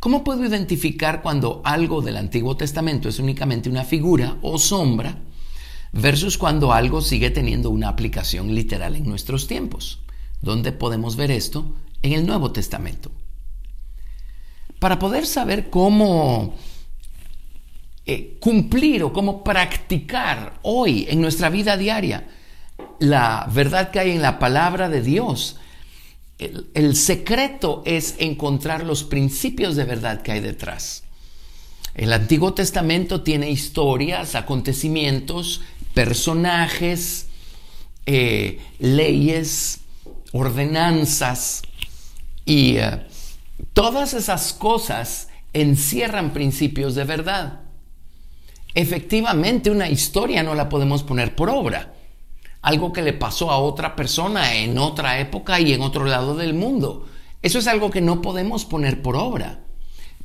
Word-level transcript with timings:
¿Cómo 0.00 0.24
puedo 0.24 0.44
identificar 0.44 1.22
cuando 1.22 1.62
algo 1.64 2.02
del 2.02 2.16
Antiguo 2.16 2.56
Testamento 2.56 3.08
es 3.08 3.20
únicamente 3.20 3.70
una 3.70 3.84
figura 3.84 4.36
o 4.42 4.58
sombra 4.58 5.20
versus 5.94 6.36
cuando 6.36 6.72
algo 6.72 7.00
sigue 7.00 7.30
teniendo 7.30 7.70
una 7.70 7.88
aplicación 7.88 8.54
literal 8.54 8.96
en 8.96 9.08
nuestros 9.08 9.46
tiempos. 9.46 10.00
¿Dónde 10.42 10.72
podemos 10.72 11.16
ver 11.16 11.30
esto? 11.30 11.74
En 12.02 12.12
el 12.12 12.26
Nuevo 12.26 12.52
Testamento. 12.52 13.10
Para 14.80 14.98
poder 14.98 15.24
saber 15.24 15.70
cómo 15.70 16.56
eh, 18.04 18.36
cumplir 18.40 19.04
o 19.04 19.12
cómo 19.12 19.44
practicar 19.44 20.58
hoy 20.62 21.06
en 21.08 21.20
nuestra 21.20 21.48
vida 21.48 21.76
diaria 21.76 22.26
la 22.98 23.48
verdad 23.52 23.90
que 23.90 24.00
hay 24.00 24.10
en 24.10 24.22
la 24.22 24.38
palabra 24.38 24.88
de 24.88 25.00
Dios, 25.00 25.56
el 26.38 26.96
secreto 26.96 27.82
es 27.86 28.16
encontrar 28.18 28.84
los 28.84 29.04
principios 29.04 29.76
de 29.76 29.84
verdad 29.84 30.22
que 30.22 30.32
hay 30.32 30.40
detrás. 30.40 31.04
El 31.94 32.12
Antiguo 32.12 32.54
Testamento 32.54 33.22
tiene 33.22 33.50
historias, 33.50 34.34
acontecimientos 34.34 35.62
personajes, 35.94 37.28
eh, 38.06 38.60
leyes, 38.78 39.80
ordenanzas 40.32 41.62
y 42.44 42.76
eh, 42.76 43.06
todas 43.72 44.12
esas 44.12 44.52
cosas 44.52 45.28
encierran 45.52 46.32
principios 46.32 46.94
de 46.94 47.04
verdad. 47.04 47.60
Efectivamente, 48.74 49.70
una 49.70 49.88
historia 49.88 50.42
no 50.42 50.54
la 50.54 50.68
podemos 50.68 51.04
poner 51.04 51.36
por 51.36 51.48
obra. 51.48 51.94
Algo 52.60 52.92
que 52.92 53.02
le 53.02 53.12
pasó 53.12 53.50
a 53.50 53.58
otra 53.58 53.94
persona 53.94 54.54
en 54.54 54.78
otra 54.78 55.20
época 55.20 55.60
y 55.60 55.72
en 55.72 55.82
otro 55.82 56.04
lado 56.04 56.34
del 56.34 56.54
mundo. 56.54 57.06
Eso 57.40 57.58
es 57.58 57.68
algo 57.68 57.90
que 57.90 58.00
no 58.00 58.20
podemos 58.20 58.64
poner 58.64 59.00
por 59.00 59.16
obra. 59.16 59.60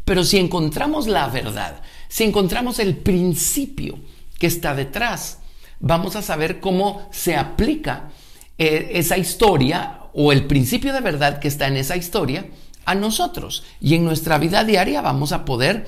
Pero 0.03 0.23
si 0.23 0.37
encontramos 0.37 1.05
la 1.05 1.27
verdad, 1.27 1.81
si 2.07 2.23
encontramos 2.23 2.79
el 2.79 2.97
principio 2.97 3.99
que 4.39 4.47
está 4.47 4.73
detrás, 4.73 5.38
vamos 5.79 6.15
a 6.15 6.21
saber 6.21 6.59
cómo 6.59 7.07
se 7.11 7.35
aplica 7.35 8.09
eh, 8.57 8.91
esa 8.93 9.17
historia 9.17 9.99
o 10.13 10.31
el 10.31 10.45
principio 10.45 10.93
de 10.93 11.01
verdad 11.01 11.39
que 11.39 11.47
está 11.47 11.67
en 11.67 11.77
esa 11.77 11.95
historia 11.95 12.45
a 12.85 12.95
nosotros. 12.95 13.63
Y 13.79 13.95
en 13.95 14.03
nuestra 14.03 14.37
vida 14.37 14.63
diaria 14.63 15.01
vamos 15.01 15.31
a 15.31 15.45
poder 15.45 15.87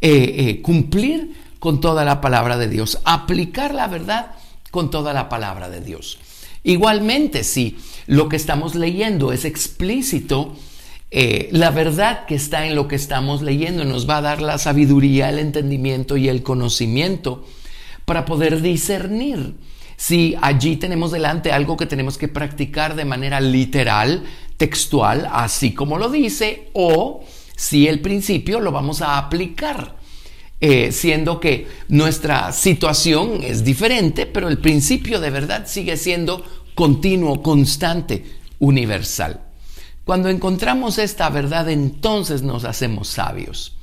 eh, 0.00 0.34
eh, 0.38 0.62
cumplir 0.62 1.34
con 1.58 1.80
toda 1.80 2.04
la 2.04 2.20
palabra 2.20 2.56
de 2.56 2.68
Dios, 2.68 2.98
aplicar 3.04 3.74
la 3.74 3.86
verdad 3.86 4.32
con 4.70 4.90
toda 4.90 5.12
la 5.12 5.28
palabra 5.28 5.68
de 5.68 5.80
Dios. 5.80 6.18
Igualmente, 6.62 7.44
si 7.44 7.78
lo 8.06 8.28
que 8.28 8.36
estamos 8.36 8.74
leyendo 8.74 9.32
es 9.32 9.44
explícito, 9.44 10.56
la 11.10 11.70
verdad 11.70 12.24
que 12.26 12.34
está 12.34 12.66
en 12.66 12.76
lo 12.76 12.86
que 12.86 12.96
estamos 12.96 13.42
leyendo 13.42 13.84
nos 13.84 14.08
va 14.08 14.18
a 14.18 14.22
dar 14.22 14.40
la 14.40 14.58
sabiduría, 14.58 15.28
el 15.28 15.38
entendimiento 15.38 16.16
y 16.16 16.28
el 16.28 16.42
conocimiento 16.42 17.44
para 18.10 18.24
poder 18.24 18.60
discernir 18.60 19.54
si 19.96 20.36
allí 20.42 20.74
tenemos 20.74 21.12
delante 21.12 21.52
algo 21.52 21.76
que 21.76 21.86
tenemos 21.86 22.18
que 22.18 22.26
practicar 22.26 22.96
de 22.96 23.04
manera 23.04 23.40
literal, 23.40 24.24
textual, 24.56 25.28
así 25.32 25.74
como 25.74 25.96
lo 25.96 26.10
dice, 26.10 26.70
o 26.72 27.22
si 27.54 27.86
el 27.86 28.00
principio 28.00 28.58
lo 28.58 28.72
vamos 28.72 29.00
a 29.00 29.16
aplicar. 29.16 29.94
Eh, 30.60 30.90
siendo 30.90 31.38
que 31.38 31.68
nuestra 31.86 32.50
situación 32.50 33.44
es 33.44 33.62
diferente, 33.62 34.26
pero 34.26 34.48
el 34.48 34.58
principio 34.58 35.20
de 35.20 35.30
verdad 35.30 35.68
sigue 35.68 35.96
siendo 35.96 36.44
continuo, 36.74 37.44
constante, 37.44 38.24
universal. 38.58 39.40
Cuando 40.04 40.30
encontramos 40.30 40.98
esta 40.98 41.30
verdad, 41.30 41.70
entonces 41.70 42.42
nos 42.42 42.64
hacemos 42.64 43.06
sabios. 43.06 43.76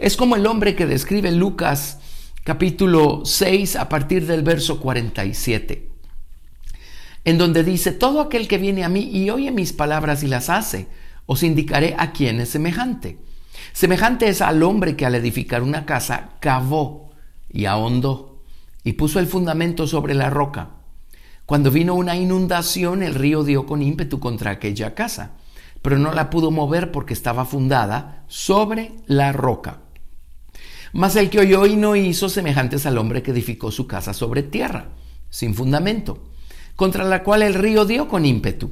Es 0.00 0.16
como 0.16 0.34
el 0.34 0.48
hombre 0.48 0.74
que 0.74 0.86
describe 0.86 1.30
Lucas 1.30 1.98
capítulo 2.48 3.26
6 3.26 3.76
a 3.76 3.90
partir 3.90 4.26
del 4.26 4.42
verso 4.42 4.80
47, 4.80 5.90
en 7.26 7.36
donde 7.36 7.62
dice, 7.62 7.92
todo 7.92 8.22
aquel 8.22 8.48
que 8.48 8.56
viene 8.56 8.84
a 8.84 8.88
mí 8.88 9.10
y 9.12 9.28
oye 9.28 9.50
mis 9.50 9.74
palabras 9.74 10.22
y 10.22 10.28
las 10.28 10.48
hace, 10.48 10.88
os 11.26 11.42
indicaré 11.42 11.94
a 11.98 12.12
quién 12.12 12.40
es 12.40 12.48
semejante. 12.48 13.18
Semejante 13.74 14.30
es 14.30 14.40
al 14.40 14.62
hombre 14.62 14.96
que 14.96 15.04
al 15.04 15.14
edificar 15.14 15.62
una 15.62 15.84
casa 15.84 16.30
cavó 16.40 17.10
y 17.50 17.66
ahondó 17.66 18.40
y 18.82 18.94
puso 18.94 19.20
el 19.20 19.26
fundamento 19.26 19.86
sobre 19.86 20.14
la 20.14 20.30
roca. 20.30 20.70
Cuando 21.44 21.70
vino 21.70 21.94
una 21.96 22.16
inundación, 22.16 23.02
el 23.02 23.14
río 23.14 23.44
dio 23.44 23.66
con 23.66 23.82
ímpetu 23.82 24.20
contra 24.20 24.52
aquella 24.52 24.94
casa, 24.94 25.32
pero 25.82 25.98
no 25.98 26.14
la 26.14 26.30
pudo 26.30 26.50
mover 26.50 26.92
porque 26.92 27.12
estaba 27.12 27.44
fundada 27.44 28.24
sobre 28.26 28.92
la 29.04 29.32
roca. 29.32 29.80
Mas 30.92 31.16
el 31.16 31.30
que 31.30 31.40
oyó 31.40 31.66
y 31.66 31.76
no 31.76 31.96
hizo 31.96 32.28
semejantes 32.28 32.86
al 32.86 32.98
hombre 32.98 33.22
que 33.22 33.30
edificó 33.30 33.70
su 33.70 33.86
casa 33.86 34.14
sobre 34.14 34.42
tierra, 34.42 34.90
sin 35.30 35.54
fundamento, 35.54 36.30
contra 36.76 37.04
la 37.04 37.22
cual 37.22 37.42
el 37.42 37.54
río 37.54 37.84
dio 37.84 38.08
con 38.08 38.24
ímpetu. 38.24 38.70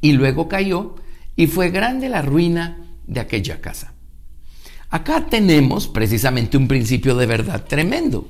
Y 0.00 0.12
luego 0.12 0.48
cayó 0.48 0.96
y 1.36 1.46
fue 1.46 1.70
grande 1.70 2.08
la 2.08 2.22
ruina 2.22 2.96
de 3.06 3.20
aquella 3.20 3.60
casa. 3.60 3.92
Acá 4.90 5.26
tenemos 5.26 5.88
precisamente 5.88 6.56
un 6.56 6.68
principio 6.68 7.14
de 7.14 7.26
verdad 7.26 7.64
tremendo. 7.66 8.28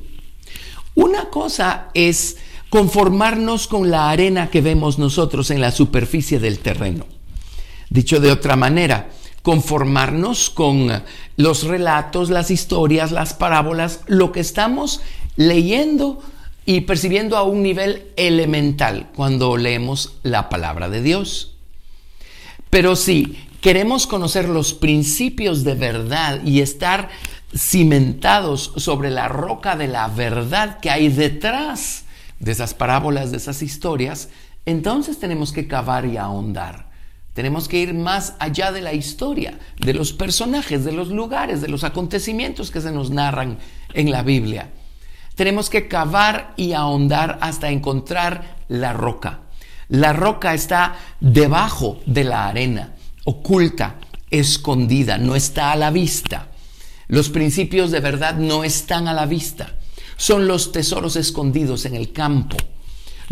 Una 0.94 1.28
cosa 1.30 1.88
es 1.94 2.36
conformarnos 2.70 3.66
con 3.66 3.90
la 3.90 4.10
arena 4.10 4.48
que 4.48 4.60
vemos 4.60 4.98
nosotros 4.98 5.50
en 5.50 5.60
la 5.60 5.72
superficie 5.72 6.38
del 6.38 6.60
terreno. 6.60 7.06
Dicho 7.90 8.20
de 8.20 8.30
otra 8.30 8.56
manera, 8.56 9.10
conformarnos 9.42 10.50
con 10.50 11.02
los 11.36 11.64
relatos, 11.64 12.30
las 12.30 12.50
historias, 12.50 13.10
las 13.12 13.34
parábolas, 13.34 14.00
lo 14.06 14.32
que 14.32 14.40
estamos 14.40 15.00
leyendo 15.36 16.22
y 16.64 16.82
percibiendo 16.82 17.36
a 17.36 17.42
un 17.42 17.62
nivel 17.62 18.06
elemental 18.16 19.10
cuando 19.16 19.56
leemos 19.56 20.14
la 20.22 20.48
palabra 20.48 20.88
de 20.88 21.02
Dios. 21.02 21.56
Pero 22.70 22.94
si 22.96 23.36
queremos 23.60 24.06
conocer 24.06 24.48
los 24.48 24.74
principios 24.74 25.64
de 25.64 25.74
verdad 25.74 26.40
y 26.44 26.60
estar 26.60 27.10
cimentados 27.54 28.72
sobre 28.76 29.10
la 29.10 29.28
roca 29.28 29.76
de 29.76 29.88
la 29.88 30.08
verdad 30.08 30.78
que 30.80 30.90
hay 30.90 31.08
detrás 31.08 32.04
de 32.38 32.52
esas 32.52 32.74
parábolas, 32.74 33.30
de 33.30 33.36
esas 33.36 33.62
historias, 33.62 34.28
entonces 34.64 35.18
tenemos 35.18 35.52
que 35.52 35.66
cavar 35.66 36.06
y 36.06 36.16
ahondar. 36.16 36.91
Tenemos 37.34 37.66
que 37.66 37.78
ir 37.78 37.94
más 37.94 38.34
allá 38.38 38.72
de 38.72 38.82
la 38.82 38.92
historia, 38.92 39.58
de 39.78 39.94
los 39.94 40.12
personajes, 40.12 40.84
de 40.84 40.92
los 40.92 41.08
lugares, 41.08 41.62
de 41.62 41.68
los 41.68 41.82
acontecimientos 41.82 42.70
que 42.70 42.82
se 42.82 42.92
nos 42.92 43.10
narran 43.10 43.58
en 43.94 44.10
la 44.10 44.22
Biblia. 44.22 44.70
Tenemos 45.34 45.70
que 45.70 45.88
cavar 45.88 46.52
y 46.56 46.74
ahondar 46.74 47.38
hasta 47.40 47.70
encontrar 47.70 48.58
la 48.68 48.92
roca. 48.92 49.40
La 49.88 50.12
roca 50.12 50.52
está 50.52 50.96
debajo 51.20 52.00
de 52.04 52.24
la 52.24 52.48
arena, 52.48 52.94
oculta, 53.24 53.96
escondida, 54.30 55.16
no 55.16 55.34
está 55.34 55.72
a 55.72 55.76
la 55.76 55.90
vista. 55.90 56.48
Los 57.08 57.30
principios 57.30 57.90
de 57.90 58.00
verdad 58.00 58.36
no 58.36 58.62
están 58.62 59.08
a 59.08 59.14
la 59.14 59.24
vista. 59.24 59.74
Son 60.16 60.46
los 60.46 60.70
tesoros 60.70 61.16
escondidos 61.16 61.86
en 61.86 61.94
el 61.94 62.12
campo 62.12 62.56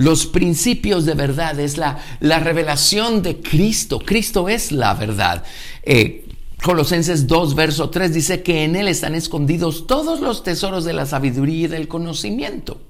los 0.01 0.25
principios 0.25 1.05
de 1.05 1.13
verdad, 1.13 1.61
es 1.61 1.77
la, 1.77 1.99
la 2.21 2.41
revelación 2.41 3.21
de 3.21 3.37
Cristo. 3.43 3.99
Cristo 3.99 4.49
es 4.49 4.73
la 4.73 4.95
verdad. 4.95 5.45
Eh, 5.83 6.25
Colosenses 6.63 7.27
2, 7.27 7.55
verso 7.55 7.91
3 7.91 8.15
dice 8.15 8.43
que 8.43 8.65
en 8.65 8.77
Él 8.77 8.89
están 8.89 9.15
escondidos 9.15 9.87
todos 9.87 10.21
los 10.21 10.43
tesoros 10.43 10.87
de 10.87 10.95
la 10.95 11.05
sabiduría 11.05 11.67
y 11.67 11.67
del 11.67 11.87
conocimiento. 11.87 12.81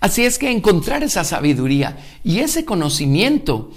Así 0.00 0.26
es 0.26 0.38
que 0.38 0.50
encontrar 0.50 1.02
esa 1.02 1.24
sabiduría 1.24 1.96
y 2.22 2.40
ese 2.40 2.66
conocimiento 2.66 3.70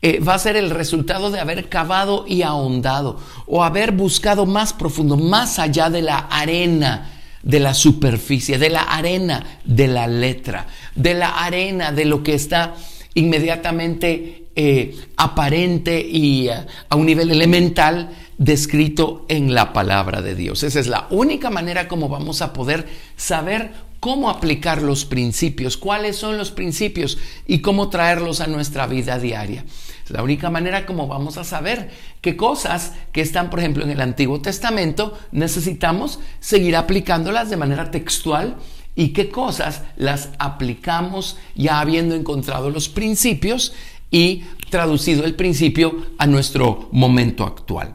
eh, 0.00 0.20
va 0.20 0.32
a 0.32 0.38
ser 0.38 0.56
el 0.56 0.70
resultado 0.70 1.30
de 1.30 1.40
haber 1.40 1.68
cavado 1.68 2.24
y 2.26 2.40
ahondado 2.40 3.18
o 3.46 3.62
haber 3.62 3.92
buscado 3.92 4.46
más 4.46 4.72
profundo, 4.72 5.18
más 5.18 5.58
allá 5.58 5.90
de 5.90 6.00
la 6.00 6.16
arena 6.16 7.19
de 7.42 7.60
la 7.60 7.74
superficie, 7.74 8.58
de 8.58 8.70
la 8.70 8.82
arena 8.82 9.60
de 9.64 9.88
la 9.88 10.06
letra, 10.06 10.66
de 10.94 11.14
la 11.14 11.44
arena 11.44 11.92
de 11.92 12.04
lo 12.04 12.22
que 12.22 12.34
está 12.34 12.74
inmediatamente 13.14 14.44
eh, 14.54 14.96
aparente 15.16 16.00
y 16.00 16.48
eh, 16.48 16.54
a 16.88 16.96
un 16.96 17.06
nivel 17.06 17.30
elemental 17.30 18.10
descrito 18.36 19.24
en 19.28 19.54
la 19.54 19.72
palabra 19.72 20.22
de 20.22 20.34
Dios. 20.34 20.62
Esa 20.62 20.80
es 20.80 20.86
la 20.86 21.06
única 21.10 21.50
manera 21.50 21.88
como 21.88 22.08
vamos 22.08 22.42
a 22.42 22.52
poder 22.52 22.86
saber 23.16 23.72
cómo 24.00 24.30
aplicar 24.30 24.82
los 24.82 25.04
principios, 25.04 25.76
cuáles 25.76 26.16
son 26.16 26.38
los 26.38 26.50
principios 26.50 27.18
y 27.46 27.60
cómo 27.60 27.90
traerlos 27.90 28.40
a 28.40 28.46
nuestra 28.46 28.86
vida 28.86 29.18
diaria. 29.18 29.64
La 30.10 30.22
única 30.22 30.50
manera 30.50 30.86
como 30.86 31.06
vamos 31.06 31.38
a 31.38 31.44
saber 31.44 31.90
qué 32.20 32.36
cosas 32.36 32.92
que 33.12 33.20
están, 33.20 33.48
por 33.48 33.60
ejemplo, 33.60 33.84
en 33.84 33.90
el 33.90 34.00
Antiguo 34.00 34.40
Testamento, 34.40 35.16
necesitamos 35.32 36.20
seguir 36.40 36.76
aplicándolas 36.76 37.48
de 37.50 37.56
manera 37.56 37.90
textual 37.90 38.56
y 38.96 39.08
qué 39.08 39.30
cosas 39.30 39.82
las 39.96 40.30
aplicamos 40.38 41.36
ya 41.54 41.80
habiendo 41.80 42.14
encontrado 42.14 42.70
los 42.70 42.88
principios 42.88 43.72
y 44.10 44.42
traducido 44.68 45.24
el 45.24 45.36
principio 45.36 46.06
a 46.18 46.26
nuestro 46.26 46.88
momento 46.92 47.44
actual. 47.44 47.94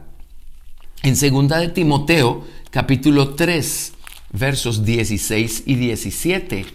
En 1.02 1.16
segunda 1.16 1.58
de 1.58 1.68
Timoteo, 1.68 2.44
capítulo 2.70 3.34
3, 3.34 3.92
versos 4.32 4.84
16 4.84 5.64
y 5.66 5.74
17, 5.76 6.66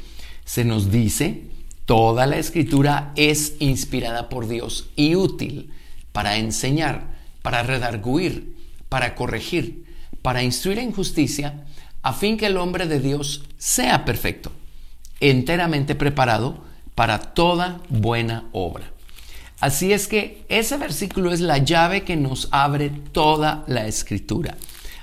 se 0.46 0.66
nos 0.66 0.92
dice, 0.92 1.51
toda 1.92 2.26
la 2.26 2.38
escritura 2.38 3.12
es 3.18 3.56
inspirada 3.60 4.30
por 4.30 4.48
Dios 4.48 4.88
y 4.96 5.18
útil 5.18 5.74
para 6.14 6.38
enseñar, 6.38 7.04
para 7.42 7.64
redarguir, 7.64 8.56
para 8.88 9.14
corregir, 9.14 9.84
para 10.22 10.42
instruir 10.42 10.80
en 10.80 10.94
justicia, 10.94 11.66
a 12.02 12.14
fin 12.14 12.38
que 12.38 12.46
el 12.46 12.56
hombre 12.56 12.88
de 12.88 13.02
Dios 13.02 13.44
sea 13.58 14.06
perfecto, 14.06 14.54
enteramente 15.20 15.94
preparado 15.94 16.64
para 16.96 17.20
toda 17.20 17.82
buena 17.90 18.46
obra. 18.54 18.90
Así 19.60 19.92
es 19.92 20.08
que 20.08 20.46
ese 20.48 20.78
versículo 20.78 21.34
es 21.34 21.42
la 21.42 21.58
llave 21.58 22.04
que 22.04 22.16
nos 22.16 22.48
abre 22.52 22.90
toda 23.12 23.66
la 23.68 23.86
escritura. 23.86 24.56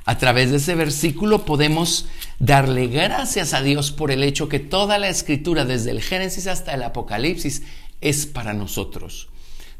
A 0.09 0.17
través 0.17 0.51
de 0.51 0.57
ese 0.57 0.75
versículo 0.75 1.45
podemos 1.45 2.07
darle 2.39 2.87
gracias 2.87 3.53
a 3.53 3.61
Dios 3.61 3.93
por 3.93 4.11
el 4.11 4.23
hecho 4.23 4.49
que 4.49 4.59
toda 4.59 4.97
la 4.97 5.11
escritura, 5.11 5.67
desde 5.67 5.91
el 5.91 6.01
Génesis 6.01 6.47
hasta 6.47 6.73
el 6.73 6.83
Apocalipsis, 6.83 7.63
es 8.01 8.25
para 8.25 8.55
nosotros. 8.55 9.29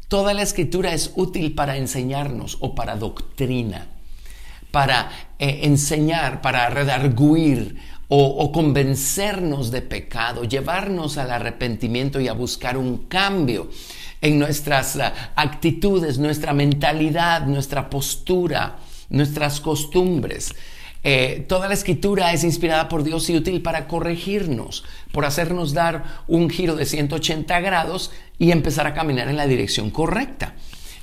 Toda 0.07 0.35
la 0.35 0.43
escritura 0.43 0.93
es 0.93 1.13
útil 1.15 1.55
para 1.55 1.77
enseñarnos 1.77 2.57
o 2.59 2.75
para 2.75 2.95
doctrina, 2.95 3.87
para 4.69 5.09
eh, 5.39 5.61
enseñar, 5.63 6.43
para 6.43 6.69
redarguir 6.69 7.77
o, 8.07 8.23
o 8.23 8.51
convencernos 8.51 9.71
de 9.71 9.81
pecado, 9.81 10.43
llevarnos 10.43 11.17
al 11.17 11.31
arrepentimiento 11.31 12.19
y 12.19 12.27
a 12.27 12.33
buscar 12.33 12.77
un 12.77 13.07
cambio 13.07 13.71
en 14.21 14.37
nuestras 14.37 14.95
eh, 14.95 15.11
actitudes, 15.33 16.19
nuestra 16.19 16.53
mentalidad, 16.53 17.47
nuestra 17.47 17.89
postura, 17.89 18.77
nuestras 19.09 19.59
costumbres. 19.59 20.53
Eh, 21.03 21.45
toda 21.47 21.67
la 21.69 21.73
escritura 21.73 22.33
es 22.33 22.43
inspirada 22.43 22.89
por 22.89 23.03
Dios 23.03 23.29
y 23.29 23.37
útil 23.37 23.61
para 23.61 23.87
corregirnos, 23.87 24.83
por 25.11 25.25
hacernos 25.25 25.73
dar 25.73 26.23
un 26.27 26.49
giro 26.49 26.75
de 26.75 26.85
180 26.85 27.59
grados 27.61 28.11
y 28.37 28.51
empezar 28.51 28.85
a 28.85 28.93
caminar 28.93 29.29
en 29.29 29.37
la 29.37 29.47
dirección 29.47 29.91
correcta. 29.91 30.55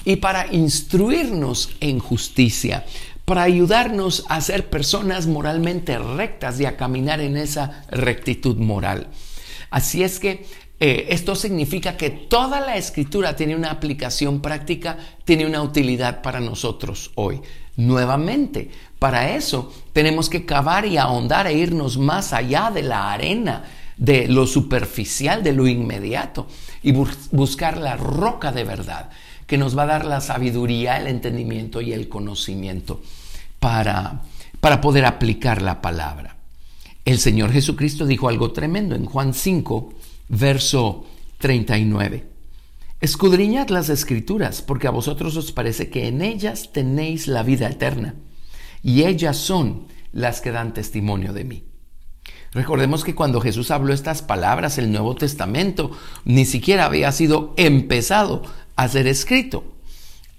Y 0.04 0.16
para 0.16 0.52
instruirnos 0.52 1.70
en 1.80 1.98
justicia, 1.98 2.84
para 3.24 3.42
ayudarnos 3.42 4.24
a 4.28 4.40
ser 4.40 4.70
personas 4.70 5.26
moralmente 5.26 5.98
rectas 5.98 6.60
y 6.60 6.66
a 6.66 6.76
caminar 6.76 7.20
en 7.20 7.36
esa 7.36 7.84
rectitud 7.90 8.56
moral. 8.56 9.08
Así 9.70 10.04
es 10.04 10.20
que 10.20 10.46
eh, 10.78 11.06
esto 11.08 11.34
significa 11.34 11.96
que 11.96 12.11
toda 12.11 12.61
la 12.61 12.76
escritura 12.76 13.34
tiene 13.34 13.56
una 13.56 13.70
aplicación 13.70 14.40
práctica, 14.40 14.99
tiene 15.25 15.46
una 15.46 15.62
utilidad 15.62 16.20
para 16.20 16.40
nosotros 16.40 17.12
hoy. 17.14 17.40
Nuevamente, 17.76 18.70
para 18.99 19.37
eso 19.37 19.73
tenemos 19.93 20.28
que 20.28 20.44
cavar 20.44 20.87
y 20.87 20.99
ahondar 20.99 21.46
e 21.46 21.55
irnos 21.55 21.96
más 21.99 22.32
allá 22.32 22.70
de 22.70 22.82
la 22.82 23.12
arena, 23.12 23.64
de 23.96 24.28
lo 24.28 24.46
superficial, 24.46 25.43
de 25.43 25.52
lo 25.52 25.67
inmediato, 25.67 26.46
y 26.82 26.93
buscar 26.93 27.78
la 27.78 27.96
roca 27.96 28.52
de 28.52 28.64
verdad, 28.64 29.11
que 29.46 29.56
nos 29.56 29.76
va 29.76 29.84
a 29.84 29.87
dar 29.87 30.05
la 30.05 30.20
sabiduría, 30.20 30.99
el 30.99 31.06
entendimiento 31.06 31.81
y 31.81 31.93
el 31.93 32.08
conocimiento 32.08 33.00
para, 33.61 34.23
para 34.61 34.81
poder 34.82 35.06
aplicar 35.06 35.62
la 35.62 35.81
palabra. 35.81 36.37
El 37.05 37.19
Señor 37.19 37.52
Jesucristo 37.52 38.05
dijo 38.05 38.28
algo 38.28 38.52
tremendo 38.52 38.94
en 38.94 39.06
Juan 39.06 39.32
5, 39.32 39.93
verso 40.28 41.06
39. 41.38 42.26
Escudriñad 43.00 43.69
las 43.69 43.88
escrituras, 43.88 44.62
porque 44.62 44.87
a 44.87 44.90
vosotros 44.90 45.37
os 45.37 45.52
parece 45.52 45.90
que 45.90 46.08
en 46.08 46.23
ellas 46.23 46.73
tenéis 46.73 47.28
la 47.28 47.43
vida 47.43 47.69
eterna, 47.69 48.14
y 48.82 49.05
ellas 49.05 49.37
son 49.37 49.87
las 50.12 50.40
que 50.40 50.50
dan 50.50 50.73
testimonio 50.73 51.32
de 51.32 51.44
mí. 51.44 51.64
Recordemos 52.52 53.05
que 53.05 53.14
cuando 53.14 53.43
Jesús 53.43 53.70
habló 53.70 53.93
estas 53.93 54.23
palabras, 54.23 54.78
el 54.78 54.90
Nuevo 54.90 55.14
Testamento 55.14 55.90
ni 56.25 56.46
siquiera 56.46 56.87
había 56.87 57.12
sido 57.12 57.52
empezado 57.58 58.43
a 58.76 58.88
ser 58.88 59.06
escrito. 59.06 59.76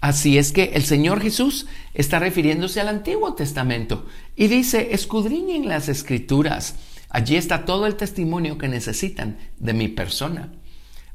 Así 0.02 0.38
es 0.38 0.52
que 0.52 0.72
el 0.74 0.84
Señor 0.84 1.22
Jesús 1.22 1.68
está 1.94 2.18
refiriéndose 2.18 2.82
al 2.82 2.88
Antiguo 2.88 3.34
Testamento 3.36 4.06
y 4.36 4.48
dice, 4.48 4.90
escudriñen 4.94 5.68
las 5.68 5.90
escrituras 5.90 6.76
Allí 7.10 7.36
está 7.36 7.66
todo 7.66 7.86
el 7.86 7.96
testimonio 7.96 8.58
que 8.58 8.68
necesitan 8.68 9.38
de 9.60 9.74
mi 9.74 9.88
persona. 9.88 10.52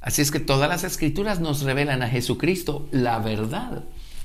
Así 0.01 0.21
es 0.23 0.31
que 0.31 0.41
todas 0.41 0.69
las 0.69 0.85
escrituras 0.85 1.41
nos 1.41 1.63
revelan 1.63 2.03
a 2.03 2.09
Jesucristo 2.09 2.89
la 2.91 3.19
verdad. 3.19 3.85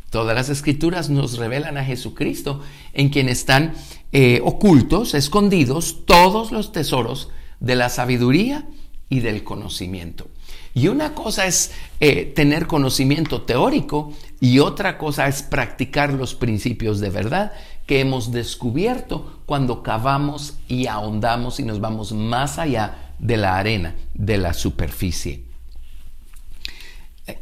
Todas 0.10 0.36
las 0.36 0.50
escrituras 0.50 1.10
nos 1.10 1.38
revelan 1.38 1.78
a 1.78 1.84
Jesucristo 1.84 2.62
en 2.94 3.10
quien 3.10 3.28
están 3.28 3.74
eh, 4.12 4.40
ocultos, 4.44 5.14
escondidos 5.14 6.06
todos 6.06 6.52
los 6.52 6.72
tesoros 6.72 7.30
de 7.60 7.76
la 7.76 7.90
sabiduría 7.90 8.68
y 9.10 9.20
del 9.20 9.44
conocimiento. 9.44 10.30
Y 10.74 10.88
una 10.88 11.14
cosa 11.14 11.46
es 11.48 11.72
eh, 12.00 12.32
tener 12.36 12.68
conocimiento 12.68 13.42
teórico 13.42 14.14
y 14.40 14.60
otra 14.60 14.98
cosa 14.98 15.28
es 15.28 15.42
practicar 15.42 16.14
los 16.14 16.36
principios 16.36 17.00
de 17.00 17.10
verdad 17.10 17.52
que 17.88 18.02
hemos 18.02 18.32
descubierto 18.32 19.42
cuando 19.48 19.82
cavamos 19.82 20.58
y 20.68 20.86
ahondamos 20.86 21.60
y 21.60 21.64
nos 21.64 21.80
vamos 21.80 22.12
más 22.12 22.60
allá 22.60 23.14
de 23.18 23.38
la 23.38 23.58
arena, 23.58 23.96
de 24.14 24.38
la 24.38 24.54
superficie. 24.54 25.46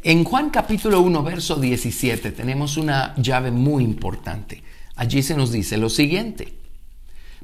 En 0.02 0.24
Juan 0.24 0.50
capítulo 0.50 1.00
1, 1.00 1.22
verso 1.22 1.56
17 1.56 2.30
tenemos 2.30 2.76
una 2.76 3.14
llave 3.16 3.50
muy 3.50 3.84
importante. 3.84 4.62
Allí 4.94 5.22
se 5.22 5.36
nos 5.36 5.52
dice 5.52 5.76
lo 5.76 5.90
siguiente, 5.90 6.54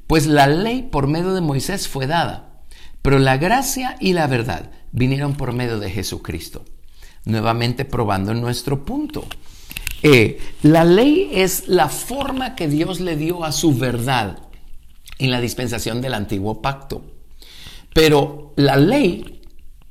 pues 0.06 0.26
la 0.26 0.46
ley 0.46 0.82
por 0.82 1.08
medio 1.08 1.34
de 1.34 1.40
Moisés 1.40 1.88
fue 1.88 2.06
dada, 2.06 2.62
pero 3.02 3.18
la 3.18 3.36
gracia 3.36 3.96
y 4.00 4.12
la 4.12 4.28
verdad 4.28 4.70
vinieron 4.92 5.34
por 5.34 5.52
medio 5.52 5.80
de 5.80 5.90
Jesucristo. 5.90 6.64
Nuevamente 7.24 7.84
probando 7.84 8.32
nuestro 8.34 8.84
punto. 8.84 9.24
La 10.62 10.84
ley 10.84 11.30
es 11.32 11.68
la 11.68 11.88
forma 11.88 12.56
que 12.56 12.68
Dios 12.68 13.00
le 13.00 13.16
dio 13.16 13.44
a 13.44 13.52
su 13.52 13.76
verdad 13.76 14.38
en 15.18 15.30
la 15.30 15.40
dispensación 15.40 16.00
del 16.00 16.14
antiguo 16.14 16.60
pacto. 16.60 17.04
Pero 17.94 18.52
la 18.56 18.76
ley 18.76 19.40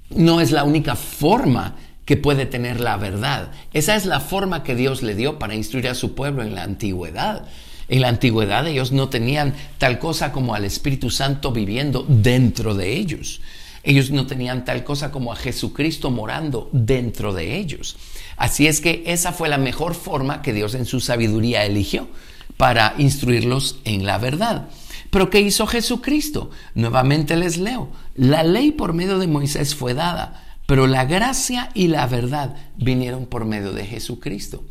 no 0.09 0.41
es 0.41 0.51
la 0.51 0.63
única 0.63 0.95
forma 0.95 1.75
que 2.05 2.17
puede 2.17 2.45
tener 2.45 2.81
la 2.81 2.97
verdad. 2.97 3.51
Esa 3.73 3.95
es 3.95 4.05
la 4.05 4.19
forma 4.19 4.63
que 4.63 4.75
Dios 4.75 5.01
le 5.01 5.15
dio 5.15 5.39
para 5.39 5.55
instruir 5.55 5.87
a 5.87 5.95
su 5.95 6.13
pueblo 6.13 6.43
en 6.43 6.55
la 6.55 6.63
antigüedad. 6.63 7.47
En 7.87 8.01
la 8.01 8.09
antigüedad 8.09 8.67
ellos 8.67 8.91
no 8.91 9.09
tenían 9.09 9.53
tal 9.77 9.99
cosa 9.99 10.31
como 10.31 10.55
al 10.55 10.65
Espíritu 10.65 11.09
Santo 11.09 11.51
viviendo 11.51 12.05
dentro 12.07 12.73
de 12.73 12.97
ellos. 12.97 13.41
Ellos 13.83 14.11
no 14.11 14.27
tenían 14.27 14.65
tal 14.65 14.83
cosa 14.83 15.11
como 15.11 15.31
a 15.31 15.35
Jesucristo 15.35 16.11
morando 16.11 16.69
dentro 16.71 17.33
de 17.33 17.57
ellos. 17.57 17.97
Así 18.37 18.67
es 18.67 18.81
que 18.81 19.03
esa 19.05 19.31
fue 19.31 19.49
la 19.49 19.57
mejor 19.57 19.95
forma 19.95 20.41
que 20.41 20.53
Dios 20.53 20.75
en 20.75 20.85
su 20.85 20.99
sabiduría 20.99 21.65
eligió 21.65 22.07
para 22.57 22.95
instruirlos 22.97 23.79
en 23.85 24.05
la 24.05 24.17
verdad. 24.17 24.69
Pero 25.09 25.29
¿qué 25.29 25.41
hizo 25.41 25.67
Jesucristo? 25.67 26.51
Nuevamente 26.73 27.35
les 27.35 27.57
leo. 27.57 27.89
La 28.15 28.43
ley 28.43 28.71
por 28.71 28.93
medio 28.93 29.19
de 29.19 29.27
Moisés 29.27 29.75
fue 29.75 29.93
dada, 29.93 30.55
pero 30.65 30.87
la 30.87 31.05
gracia 31.05 31.69
y 31.73 31.87
la 31.87 32.07
verdad 32.07 32.55
vinieron 32.77 33.25
por 33.25 33.45
medio 33.45 33.73
de 33.73 33.85
Jesucristo. 33.85 34.63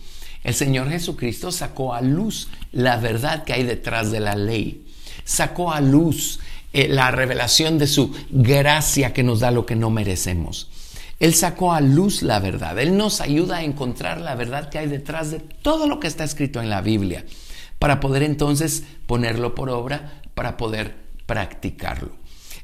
El 0.42 0.54
Señor 0.54 0.88
Jesucristo 0.88 1.52
sacó 1.52 1.92
a 1.92 2.00
luz 2.00 2.48
la 2.72 2.96
verdad 2.96 3.44
que 3.44 3.52
hay 3.52 3.64
detrás 3.64 4.10
de 4.10 4.20
la 4.20 4.34
ley. 4.34 4.86
Sacó 5.24 5.72
a 5.72 5.82
luz 5.82 6.40
eh, 6.72 6.88
la 6.88 7.10
revelación 7.10 7.78
de 7.78 7.86
su 7.86 8.14
gracia 8.30 9.12
que 9.12 9.22
nos 9.22 9.40
da 9.40 9.50
lo 9.50 9.66
que 9.66 9.76
no 9.76 9.90
merecemos. 9.90 10.70
Él 11.20 11.34
sacó 11.34 11.72
a 11.74 11.82
luz 11.82 12.22
la 12.22 12.40
verdad. 12.40 12.78
Él 12.78 12.96
nos 12.96 13.20
ayuda 13.20 13.58
a 13.58 13.62
encontrar 13.62 14.20
la 14.20 14.34
verdad 14.34 14.70
que 14.70 14.78
hay 14.78 14.88
detrás 14.88 15.30
de 15.30 15.38
todo 15.38 15.86
lo 15.86 16.00
que 16.00 16.08
está 16.08 16.24
escrito 16.24 16.60
en 16.60 16.70
la 16.70 16.80
Biblia, 16.80 17.24
para 17.78 18.00
poder 18.00 18.22
entonces 18.22 18.84
ponerlo 19.06 19.54
por 19.54 19.70
obra, 19.70 20.22
para 20.34 20.56
poder 20.56 20.94
practicarlo. 21.26 22.12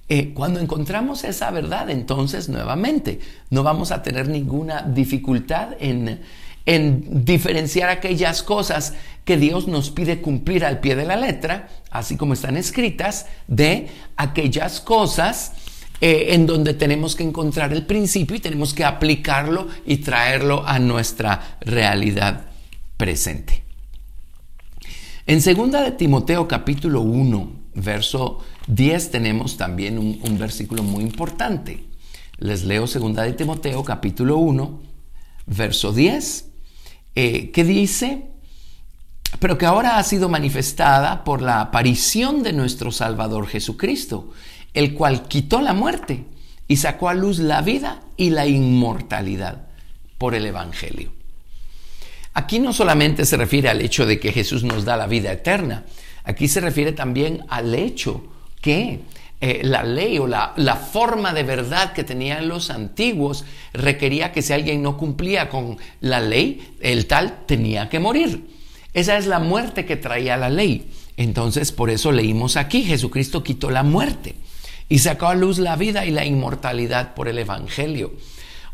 Eh, 0.08 0.32
cuando 0.32 0.60
encontramos 0.60 1.25
esa 1.25 1.50
verdad, 1.50 1.90
entonces 1.90 2.48
nuevamente 2.48 3.20
no 3.50 3.62
vamos 3.62 3.92
a 3.92 4.02
tener 4.02 4.28
ninguna 4.28 4.82
dificultad 4.82 5.70
en, 5.78 6.22
en 6.64 7.25
diferenciar 7.25 7.90
aquellas 7.90 8.42
cosas 8.42 8.94
que 9.25 9.36
Dios 9.36 9.66
nos 9.66 9.90
pide 9.90 10.22
cumplir 10.22 10.64
al 10.64 10.80
pie 10.80 10.96
de 10.96 11.04
la 11.04 11.16
letra, 11.16 11.68
así 11.90 12.16
como 12.16 12.32
están 12.34 12.56
escritas, 12.56 13.26
de 13.48 13.88
aquellas 14.16 14.80
cosas 14.80 15.52
eh, 16.00 16.35
en 16.35 16.47
donde 16.47 16.75
tenemos 16.75 17.17
que 17.17 17.25
encontrar 17.25 17.73
el 17.73 17.87
principio 17.87 18.37
y 18.37 18.41
tenemos 18.41 18.75
que 18.75 18.85
aplicarlo 18.85 19.69
y 19.87 19.99
traerlo 19.99 20.67
a 20.67 20.79
nuestra 20.79 21.59
realidad 21.61 22.47
presente. 22.97 23.62
En 25.26 25.43
2 25.43 25.73
de 25.73 25.93
Timoteo 25.93 26.47
capítulo 26.47 27.00
1, 27.00 27.53
verso 27.75 28.41
10 28.69 29.11
tenemos 29.11 29.57
también 29.57 29.99
un, 29.99 30.38
versículo 30.38 30.83
muy 30.83 31.03
importante. 31.03 31.85
Les 32.38 32.65
leo 32.65 32.87
2 32.87 33.17
de 33.17 33.33
Timoteo 33.33 33.83
capítulo 33.83 34.37
1, 34.37 34.81
verso 35.47 35.93
10, 35.93 36.49
eh, 37.15 37.50
que 37.50 37.65
dice, 37.65 38.26
pero 39.41 39.59
que 39.59 39.67
ahora 39.67 39.99
ha 39.99 40.03
sido 40.03 40.29
manifestada 40.29 41.25
por 41.25 41.43
la 41.43 41.61
aparición 41.61 42.43
de 42.43 42.53
nuestro 42.53 42.93
Salvador 42.93 43.47
Jesucristo 43.47 44.31
el 44.76 44.92
cual 44.92 45.26
quitó 45.26 45.62
la 45.62 45.73
muerte 45.73 46.25
y 46.68 46.76
sacó 46.76 47.09
a 47.09 47.14
luz 47.14 47.38
la 47.38 47.62
vida 47.62 48.02
y 48.18 48.28
la 48.28 48.47
inmortalidad 48.47 49.68
por 50.18 50.35
el 50.35 50.45
Evangelio. 50.45 51.12
Aquí 52.35 52.59
no 52.59 52.75
solamente 52.75 53.25
se 53.25 53.38
refiere 53.38 53.71
al 53.71 53.80
hecho 53.80 54.04
de 54.04 54.21
que 54.21 54.33
Jesús 54.33 54.64
nos 54.64 54.85
da 54.85 54.99
la 54.99 55.06
vida 55.06 55.33
eterna, 55.33 55.87
aquí 56.25 56.47
se 56.47 56.61
refiere 56.61 56.92
también 56.92 57.42
al 57.49 57.75
hecho 57.75 58.23
que 58.61 59.00
eh, 59.40 59.62
la 59.64 59.83
ley 59.83 60.18
o 60.18 60.26
la, 60.26 60.52
la, 60.56 60.76
forma 60.76 61.33
de 61.33 61.42
verdad 61.42 61.95
que 61.95 62.04
tenían 62.04 62.47
los 62.47 62.68
antiguos 62.68 63.47
requería 63.73 64.33
que 64.33 64.42
si 64.42 64.52
alguien 64.52 64.83
no 64.83 64.99
cumplía 64.99 65.49
con 65.49 65.78
la 66.00 66.21
ley, 66.21 66.75
el 66.83 67.06
tal 67.06 67.47
tenía 67.47 67.88
que 67.88 67.99
morir. 67.99 68.47
Esa 68.92 69.16
es 69.16 69.26
la 69.26 69.38
muerte 69.38 69.87
que 69.87 69.97
traía 69.97 70.37
la 70.37 70.50
ley. 70.50 70.90
Entonces, 71.16 71.73
por 71.73 71.88
eso 71.88 72.12
leímos 72.12 72.59
aquí, 72.59 72.83
Jesucristo 72.83 73.42
quitó 73.42 73.71
la 73.71 73.83
muerte 73.83 74.35
y 74.88 74.99
sacó 74.99 75.28
a 75.28 75.35
luz 75.35 75.59
la 75.59 75.76
vida 75.76 76.05
y 76.05 76.11
la 76.11 76.25
inmortalidad 76.25 77.14
por 77.14 77.28
el 77.28 77.38
Evangelio. 77.38 78.12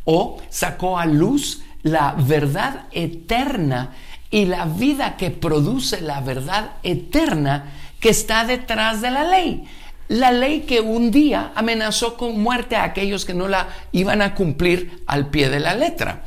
O 0.05 0.41
sacó 0.51 0.99
a 0.99 1.07
luz 1.07 1.63
la 1.83 2.15
verdad 2.19 2.87
eterna 2.93 3.93
y 4.31 4.47
la 4.47 4.65
vida 4.65 5.17
que 5.17 5.31
produce 5.31 6.01
la 6.01 6.21
verdad 6.21 6.73
eterna 6.83 7.73
que 8.01 8.11
está 8.11 8.45
detrás 8.45 9.01
de 9.01 9.11
la 9.11 9.25
ley. 9.25 9.65
La 10.09 10.33
ley 10.33 10.63
que 10.63 10.81
un 10.81 11.11
día 11.11 11.53
amenazó 11.55 12.17
con 12.17 12.41
muerte 12.43 12.77
a 12.77 12.85
aquellos 12.85 13.25
que 13.25 13.35
no 13.35 13.49
la 13.49 13.69
iban 13.93 14.21
a 14.21 14.35
cumplir 14.35 15.03
al 15.07 15.31
pie 15.31 15.49
de 15.49 15.61
la 15.61 15.75
letra. 15.75 16.25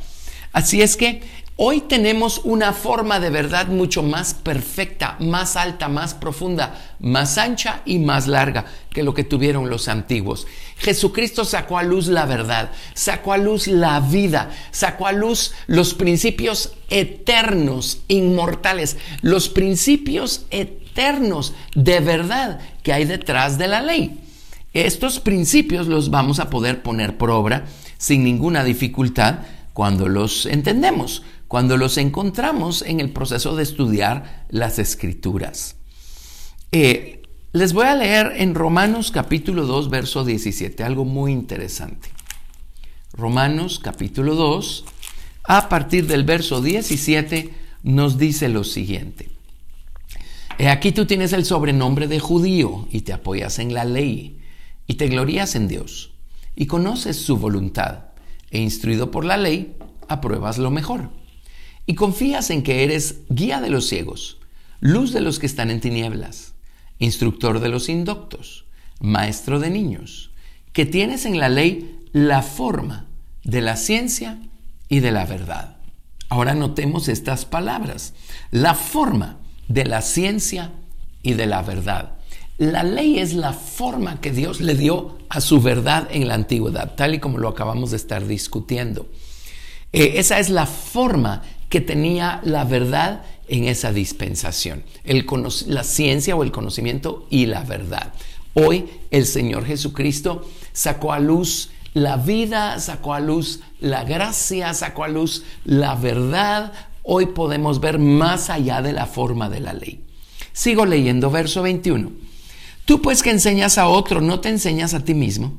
Así 0.52 0.80
es 0.80 0.96
que 0.96 1.22
Hoy 1.58 1.80
tenemos 1.80 2.42
una 2.44 2.74
forma 2.74 3.18
de 3.18 3.30
verdad 3.30 3.68
mucho 3.68 4.02
más 4.02 4.34
perfecta, 4.34 5.16
más 5.20 5.56
alta, 5.56 5.88
más 5.88 6.12
profunda, 6.12 6.94
más 7.00 7.38
ancha 7.38 7.80
y 7.86 7.98
más 7.98 8.26
larga 8.26 8.66
que 8.90 9.02
lo 9.02 9.14
que 9.14 9.24
tuvieron 9.24 9.70
los 9.70 9.88
antiguos. 9.88 10.46
Jesucristo 10.76 11.46
sacó 11.46 11.78
a 11.78 11.82
luz 11.82 12.08
la 12.08 12.26
verdad, 12.26 12.72
sacó 12.92 13.32
a 13.32 13.38
luz 13.38 13.68
la 13.68 14.00
vida, 14.00 14.50
sacó 14.70 15.06
a 15.06 15.12
luz 15.12 15.54
los 15.66 15.94
principios 15.94 16.74
eternos, 16.90 18.02
inmortales, 18.08 18.98
los 19.22 19.48
principios 19.48 20.44
eternos 20.50 21.54
de 21.74 22.00
verdad 22.00 22.60
que 22.82 22.92
hay 22.92 23.06
detrás 23.06 23.56
de 23.56 23.68
la 23.68 23.80
ley. 23.80 24.20
Estos 24.74 25.20
principios 25.20 25.86
los 25.86 26.10
vamos 26.10 26.38
a 26.38 26.50
poder 26.50 26.82
poner 26.82 27.16
por 27.16 27.30
obra 27.30 27.64
sin 27.96 28.24
ninguna 28.24 28.62
dificultad 28.62 29.38
cuando 29.72 30.08
los 30.08 30.44
entendemos 30.44 31.22
cuando 31.48 31.76
los 31.76 31.96
encontramos 31.96 32.82
en 32.82 33.00
el 33.00 33.10
proceso 33.10 33.54
de 33.56 33.62
estudiar 33.62 34.46
las 34.50 34.78
escrituras. 34.78 35.76
Eh, 36.72 37.22
les 37.52 37.72
voy 37.72 37.86
a 37.86 37.94
leer 37.94 38.32
en 38.36 38.54
Romanos 38.54 39.10
capítulo 39.10 39.66
2, 39.66 39.88
verso 39.88 40.24
17, 40.24 40.82
algo 40.82 41.04
muy 41.04 41.32
interesante. 41.32 42.10
Romanos 43.12 43.78
capítulo 43.78 44.34
2, 44.34 44.84
a 45.44 45.68
partir 45.68 46.06
del 46.06 46.24
verso 46.24 46.60
17, 46.60 47.54
nos 47.82 48.18
dice 48.18 48.48
lo 48.48 48.64
siguiente. 48.64 49.30
aquí 50.68 50.90
tú 50.90 51.06
tienes 51.06 51.32
el 51.32 51.44
sobrenombre 51.44 52.08
de 52.08 52.18
judío 52.18 52.88
y 52.90 53.02
te 53.02 53.12
apoyas 53.12 53.58
en 53.58 53.72
la 53.72 53.84
ley 53.84 54.40
y 54.86 54.94
te 54.94 55.06
glorías 55.06 55.54
en 55.54 55.68
Dios 55.68 56.12
y 56.56 56.66
conoces 56.66 57.16
su 57.16 57.36
voluntad 57.36 58.06
e 58.50 58.58
instruido 58.58 59.10
por 59.10 59.24
la 59.24 59.36
ley, 59.36 59.76
apruebas 60.08 60.58
lo 60.58 60.70
mejor 60.70 61.10
y 61.86 61.94
confías 61.94 62.50
en 62.50 62.62
que 62.62 62.84
eres 62.84 63.20
guía 63.28 63.60
de 63.60 63.70
los 63.70 63.88
ciegos, 63.88 64.38
luz 64.80 65.12
de 65.12 65.20
los 65.20 65.38
que 65.38 65.46
están 65.46 65.70
en 65.70 65.80
tinieblas, 65.80 66.54
instructor 66.98 67.60
de 67.60 67.68
los 67.68 67.88
indoctos, 67.88 68.66
maestro 69.00 69.60
de 69.60 69.70
niños, 69.70 70.30
que 70.72 70.86
tienes 70.86 71.24
en 71.24 71.38
la 71.38 71.48
ley 71.48 72.00
la 72.12 72.42
forma 72.42 73.06
de 73.44 73.60
la 73.60 73.76
ciencia 73.76 74.38
y 74.88 75.00
de 75.00 75.12
la 75.12 75.26
verdad. 75.26 75.76
Ahora 76.28 76.54
notemos 76.54 77.08
estas 77.08 77.44
palabras, 77.44 78.14
la 78.50 78.74
forma 78.74 79.38
de 79.68 79.84
la 79.84 80.02
ciencia 80.02 80.72
y 81.22 81.34
de 81.34 81.46
la 81.46 81.62
verdad. 81.62 82.14
La 82.58 82.82
ley 82.82 83.18
es 83.18 83.34
la 83.34 83.52
forma 83.52 84.20
que 84.20 84.32
Dios 84.32 84.60
le 84.60 84.74
dio 84.74 85.18
a 85.28 85.40
su 85.40 85.60
verdad 85.60 86.08
en 86.10 86.26
la 86.26 86.34
antigüedad, 86.34 86.94
tal 86.94 87.14
y 87.14 87.20
como 87.20 87.38
lo 87.38 87.48
acabamos 87.48 87.90
de 87.90 87.98
estar 87.98 88.26
discutiendo. 88.26 89.08
Eh, 89.92 90.14
esa 90.16 90.38
es 90.38 90.48
la 90.48 90.66
forma 90.66 91.42
que 91.68 91.80
tenía 91.80 92.40
la 92.44 92.64
verdad 92.64 93.22
en 93.48 93.64
esa 93.64 93.92
dispensación, 93.92 94.84
la 95.66 95.84
ciencia 95.84 96.36
o 96.36 96.42
el 96.42 96.52
conocimiento 96.52 97.26
y 97.30 97.46
la 97.46 97.62
verdad. 97.62 98.12
Hoy 98.54 98.86
el 99.10 99.26
Señor 99.26 99.66
Jesucristo 99.66 100.48
sacó 100.72 101.12
a 101.12 101.20
luz 101.20 101.70
la 101.94 102.16
vida, 102.16 102.78
sacó 102.78 103.14
a 103.14 103.20
luz 103.20 103.60
la 103.80 104.04
gracia, 104.04 104.74
sacó 104.74 105.04
a 105.04 105.08
luz 105.08 105.44
la 105.64 105.94
verdad. 105.94 106.72
Hoy 107.02 107.26
podemos 107.26 107.80
ver 107.80 107.98
más 107.98 108.50
allá 108.50 108.82
de 108.82 108.92
la 108.92 109.06
forma 109.06 109.48
de 109.48 109.60
la 109.60 109.72
ley. 109.72 110.04
Sigo 110.52 110.86
leyendo 110.86 111.30
verso 111.30 111.62
21. 111.62 112.12
Tú 112.84 113.02
pues 113.02 113.22
que 113.22 113.30
enseñas 113.30 113.78
a 113.78 113.88
otro, 113.88 114.20
no 114.20 114.40
te 114.40 114.48
enseñas 114.48 114.94
a 114.94 115.04
ti 115.04 115.14
mismo. 115.14 115.52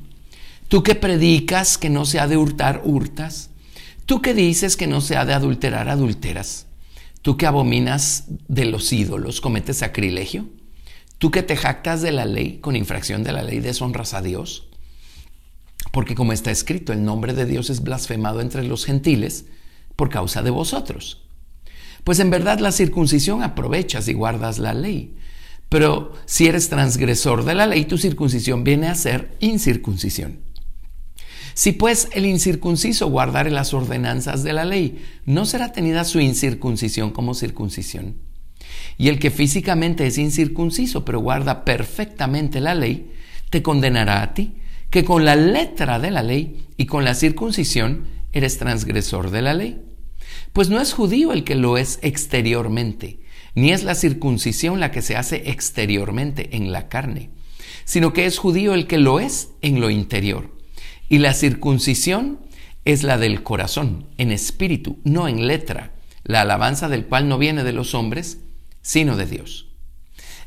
Tú 0.67 0.83
que 0.83 0.95
predicas 0.95 1.77
que 1.77 1.89
no 1.89 2.05
se 2.05 2.19
ha 2.19 2.27
de 2.27 2.37
hurtar, 2.37 2.81
hurtas. 2.83 3.49
Tú 4.07 4.21
que 4.21 4.33
dices 4.33 4.77
que 4.77 4.87
no 4.87 5.01
se 5.01 5.17
ha 5.17 5.25
de 5.25 5.33
adulterar, 5.33 5.89
adulteras. 5.89 6.65
Tú 7.21 7.35
que 7.35 7.45
abominas 7.45 8.23
de 8.47 8.63
los 8.63 8.93
ídolos, 8.93 9.41
cometes 9.41 9.79
sacrilegio. 9.79 10.47
Tú 11.17 11.29
que 11.29 11.43
te 11.43 11.57
jactas 11.57 12.01
de 12.01 12.13
la 12.13 12.23
ley, 12.23 12.59
con 12.59 12.77
infracción 12.77 13.25
de 13.25 13.33
la 13.33 13.43
ley, 13.43 13.59
deshonras 13.59 14.13
a 14.13 14.21
Dios. 14.21 14.69
Porque 15.91 16.15
como 16.15 16.31
está 16.31 16.51
escrito, 16.51 16.93
el 16.93 17.03
nombre 17.03 17.33
de 17.33 17.45
Dios 17.45 17.69
es 17.69 17.83
blasfemado 17.83 18.39
entre 18.39 18.63
los 18.63 18.85
gentiles 18.85 19.43
por 19.97 20.09
causa 20.09 20.41
de 20.41 20.51
vosotros. 20.51 21.23
Pues 22.05 22.19
en 22.19 22.29
verdad 22.29 22.59
la 22.59 22.71
circuncisión 22.71 23.43
aprovechas 23.43 24.07
y 24.07 24.13
guardas 24.13 24.57
la 24.57 24.73
ley. 24.73 25.17
Pero 25.67 26.13
si 26.25 26.47
eres 26.47 26.69
transgresor 26.69 27.43
de 27.43 27.55
la 27.55 27.67
ley, 27.67 27.83
tu 27.83 27.97
circuncisión 27.97 28.63
viene 28.63 28.87
a 28.87 28.95
ser 28.95 29.35
incircuncisión. 29.41 30.46
Si 31.57 31.71
pues 31.71 32.07
el 32.11 32.27
incircunciso 32.27 33.07
guardare 33.07 33.49
las 33.49 33.73
ordenanzas 33.73 34.43
de 34.43 34.53
la 34.53 34.63
ley, 34.63 35.03
no 35.25 35.43
será 35.43 35.71
tenida 35.71 36.03
su 36.03 36.19
incircuncisión 36.19 37.09
como 37.09 37.33
circuncisión. 37.33 38.17
Y 38.99 39.07
el 39.07 39.17
que 39.17 39.31
físicamente 39.31 40.05
es 40.05 40.19
incircunciso, 40.19 41.03
pero 41.03 41.19
guarda 41.19 41.65
perfectamente 41.65 42.61
la 42.61 42.75
ley, 42.75 43.11
te 43.49 43.63
condenará 43.63 44.21
a 44.21 44.35
ti, 44.35 44.57
que 44.91 45.03
con 45.03 45.25
la 45.25 45.35
letra 45.35 45.97
de 45.97 46.11
la 46.11 46.21
ley 46.21 46.67
y 46.77 46.85
con 46.85 47.03
la 47.03 47.15
circuncisión 47.15 48.05
eres 48.33 48.59
transgresor 48.59 49.31
de 49.31 49.41
la 49.41 49.55
ley. 49.55 49.81
Pues 50.53 50.69
no 50.69 50.79
es 50.79 50.93
judío 50.93 51.33
el 51.33 51.43
que 51.43 51.55
lo 51.55 51.79
es 51.79 51.97
exteriormente, 52.03 53.21
ni 53.55 53.71
es 53.71 53.83
la 53.83 53.95
circuncisión 53.95 54.79
la 54.79 54.91
que 54.91 55.01
se 55.01 55.15
hace 55.15 55.49
exteriormente 55.49 56.55
en 56.55 56.71
la 56.71 56.87
carne, 56.87 57.31
sino 57.83 58.13
que 58.13 58.27
es 58.27 58.37
judío 58.37 58.75
el 58.75 58.85
que 58.85 58.99
lo 58.99 59.19
es 59.19 59.53
en 59.63 59.81
lo 59.81 59.89
interior 59.89 60.55
y 61.09 61.19
la 61.19 61.33
circuncisión 61.33 62.39
es 62.85 63.03
la 63.03 63.17
del 63.17 63.43
corazón, 63.43 64.07
en 64.17 64.31
espíritu, 64.31 64.97
no 65.03 65.27
en 65.27 65.47
letra, 65.47 65.91
la 66.23 66.41
alabanza 66.41 66.89
del 66.89 67.05
cual 67.05 67.27
no 67.27 67.37
viene 67.37 67.63
de 67.63 67.73
los 67.73 67.93
hombres, 67.93 68.39
sino 68.81 69.17
de 69.17 69.25
Dios. 69.25 69.67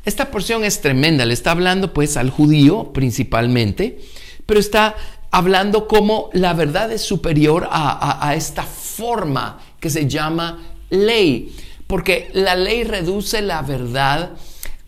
Esta 0.05 0.31
porción 0.31 0.63
es 0.63 0.81
tremenda, 0.81 1.25
le 1.25 1.33
está 1.33 1.51
hablando 1.51 1.93
pues 1.93 2.17
al 2.17 2.31
judío 2.31 2.91
principalmente, 2.93 3.99
pero 4.45 4.59
está 4.59 4.95
hablando 5.29 5.87
como 5.87 6.29
la 6.33 6.53
verdad 6.53 6.91
es 6.91 7.01
superior 7.01 7.67
a, 7.71 8.27
a 8.27 8.35
esta 8.35 8.63
forma 8.63 9.59
que 9.79 9.91
se 9.91 10.07
llama 10.07 10.59
ley, 10.89 11.55
porque 11.85 12.29
la 12.33 12.55
ley 12.55 12.83
reduce 12.83 13.41
la 13.41 13.61
verdad 13.61 14.31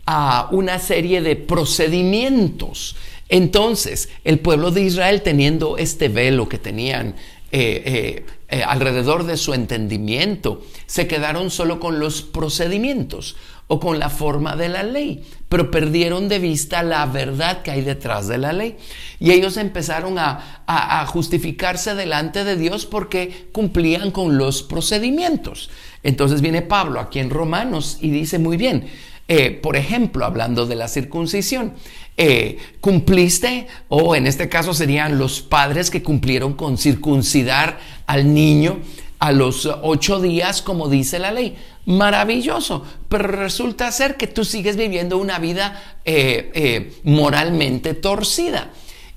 a 0.06 0.48
una 0.50 0.78
serie 0.78 1.22
de 1.22 1.36
procedimientos 1.36 2.96
entonces, 3.34 4.10
el 4.22 4.38
pueblo 4.38 4.70
de 4.70 4.82
Israel 4.82 5.22
teniendo 5.22 5.76
este 5.76 6.08
velo 6.08 6.48
que 6.48 6.56
tenían 6.56 7.16
eh, 7.50 8.24
eh, 8.48 8.62
alrededor 8.62 9.24
de 9.24 9.36
su 9.36 9.54
entendimiento, 9.54 10.62
se 10.86 11.08
quedaron 11.08 11.50
solo 11.50 11.80
con 11.80 11.98
los 11.98 12.22
procedimientos 12.22 13.34
o 13.66 13.80
con 13.80 13.98
la 13.98 14.08
forma 14.08 14.54
de 14.54 14.68
la 14.68 14.84
ley, 14.84 15.24
pero 15.48 15.68
perdieron 15.72 16.28
de 16.28 16.38
vista 16.38 16.84
la 16.84 17.06
verdad 17.06 17.62
que 17.62 17.72
hay 17.72 17.80
detrás 17.80 18.28
de 18.28 18.38
la 18.38 18.52
ley. 18.52 18.76
Y 19.18 19.32
ellos 19.32 19.56
empezaron 19.56 20.16
a, 20.16 21.04
justificarse 21.08 21.96
delante 21.96 22.44
de 22.44 22.54
Dios 22.54 22.86
porque 22.86 23.48
cumplían 23.50 24.12
con 24.12 24.38
los 24.38 24.62
procedimientos. 24.62 25.70
Entonces 26.04 26.40
viene 26.40 26.62
Pablo 26.62 27.00
aquí 27.00 27.18
en 27.18 27.30
Romanos 27.30 27.98
y 28.00 28.10
dice 28.10 28.38
muy 28.38 28.56
bien, 28.56 28.86
eh, 29.26 29.50
por 29.50 29.76
ejemplo, 29.76 30.24
hablando 30.24 30.66
de 30.66 30.76
la 30.76 30.86
circuncisión, 30.86 31.72
eh, 32.16 32.58
cumpliste, 32.80 33.66
o 33.88 34.14
en 34.14 34.26
este 34.26 34.48
caso 34.48 34.74
serían 34.74 35.18
los 35.18 35.40
padres 35.40 35.90
que 35.90 36.02
cumplieron 36.02 36.54
con 36.54 36.78
circuncidar 36.78 37.78
al 38.06 38.32
niño 38.32 38.78
a 39.18 39.32
los 39.32 39.66
ocho 39.82 40.20
días, 40.20 40.62
como 40.62 40.88
dice 40.88 41.18
la 41.18 41.32
ley. 41.32 41.56
Maravilloso, 41.86 42.84
pero 43.08 43.26
resulta 43.26 43.90
ser 43.92 44.16
que 44.16 44.26
tú 44.26 44.44
sigues 44.44 44.76
viviendo 44.76 45.18
una 45.18 45.38
vida 45.38 45.98
eh, 46.04 47.00
moralmente 47.04 47.94
torcida 47.94 48.70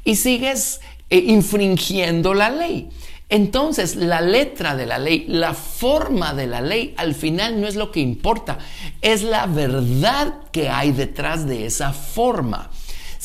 y 0.04 0.16
sigues 0.16 0.82
infringiendo 1.10 2.34
la 2.34 2.50
ley. 2.50 2.90
Entonces, 3.30 3.98
la 3.98 4.22
letra 4.22 4.76
de 4.78 4.86
la 4.86 5.00
ley, 5.00 5.26
la 5.28 5.54
forma 5.54 6.34
de 6.34 6.48
la 6.48 6.62
ley, 6.62 6.94
al 6.96 7.14
final 7.14 7.60
no 7.60 7.68
es 7.68 7.76
lo 7.76 7.92
que 7.92 8.00
importa, 8.00 8.58
es 9.02 9.22
la 9.22 9.48
verdad 9.48 10.36
que 10.52 10.70
hay 10.70 10.92
detrás 10.92 11.46
de 11.46 11.66
esa 11.66 11.92
forma. 11.92 12.70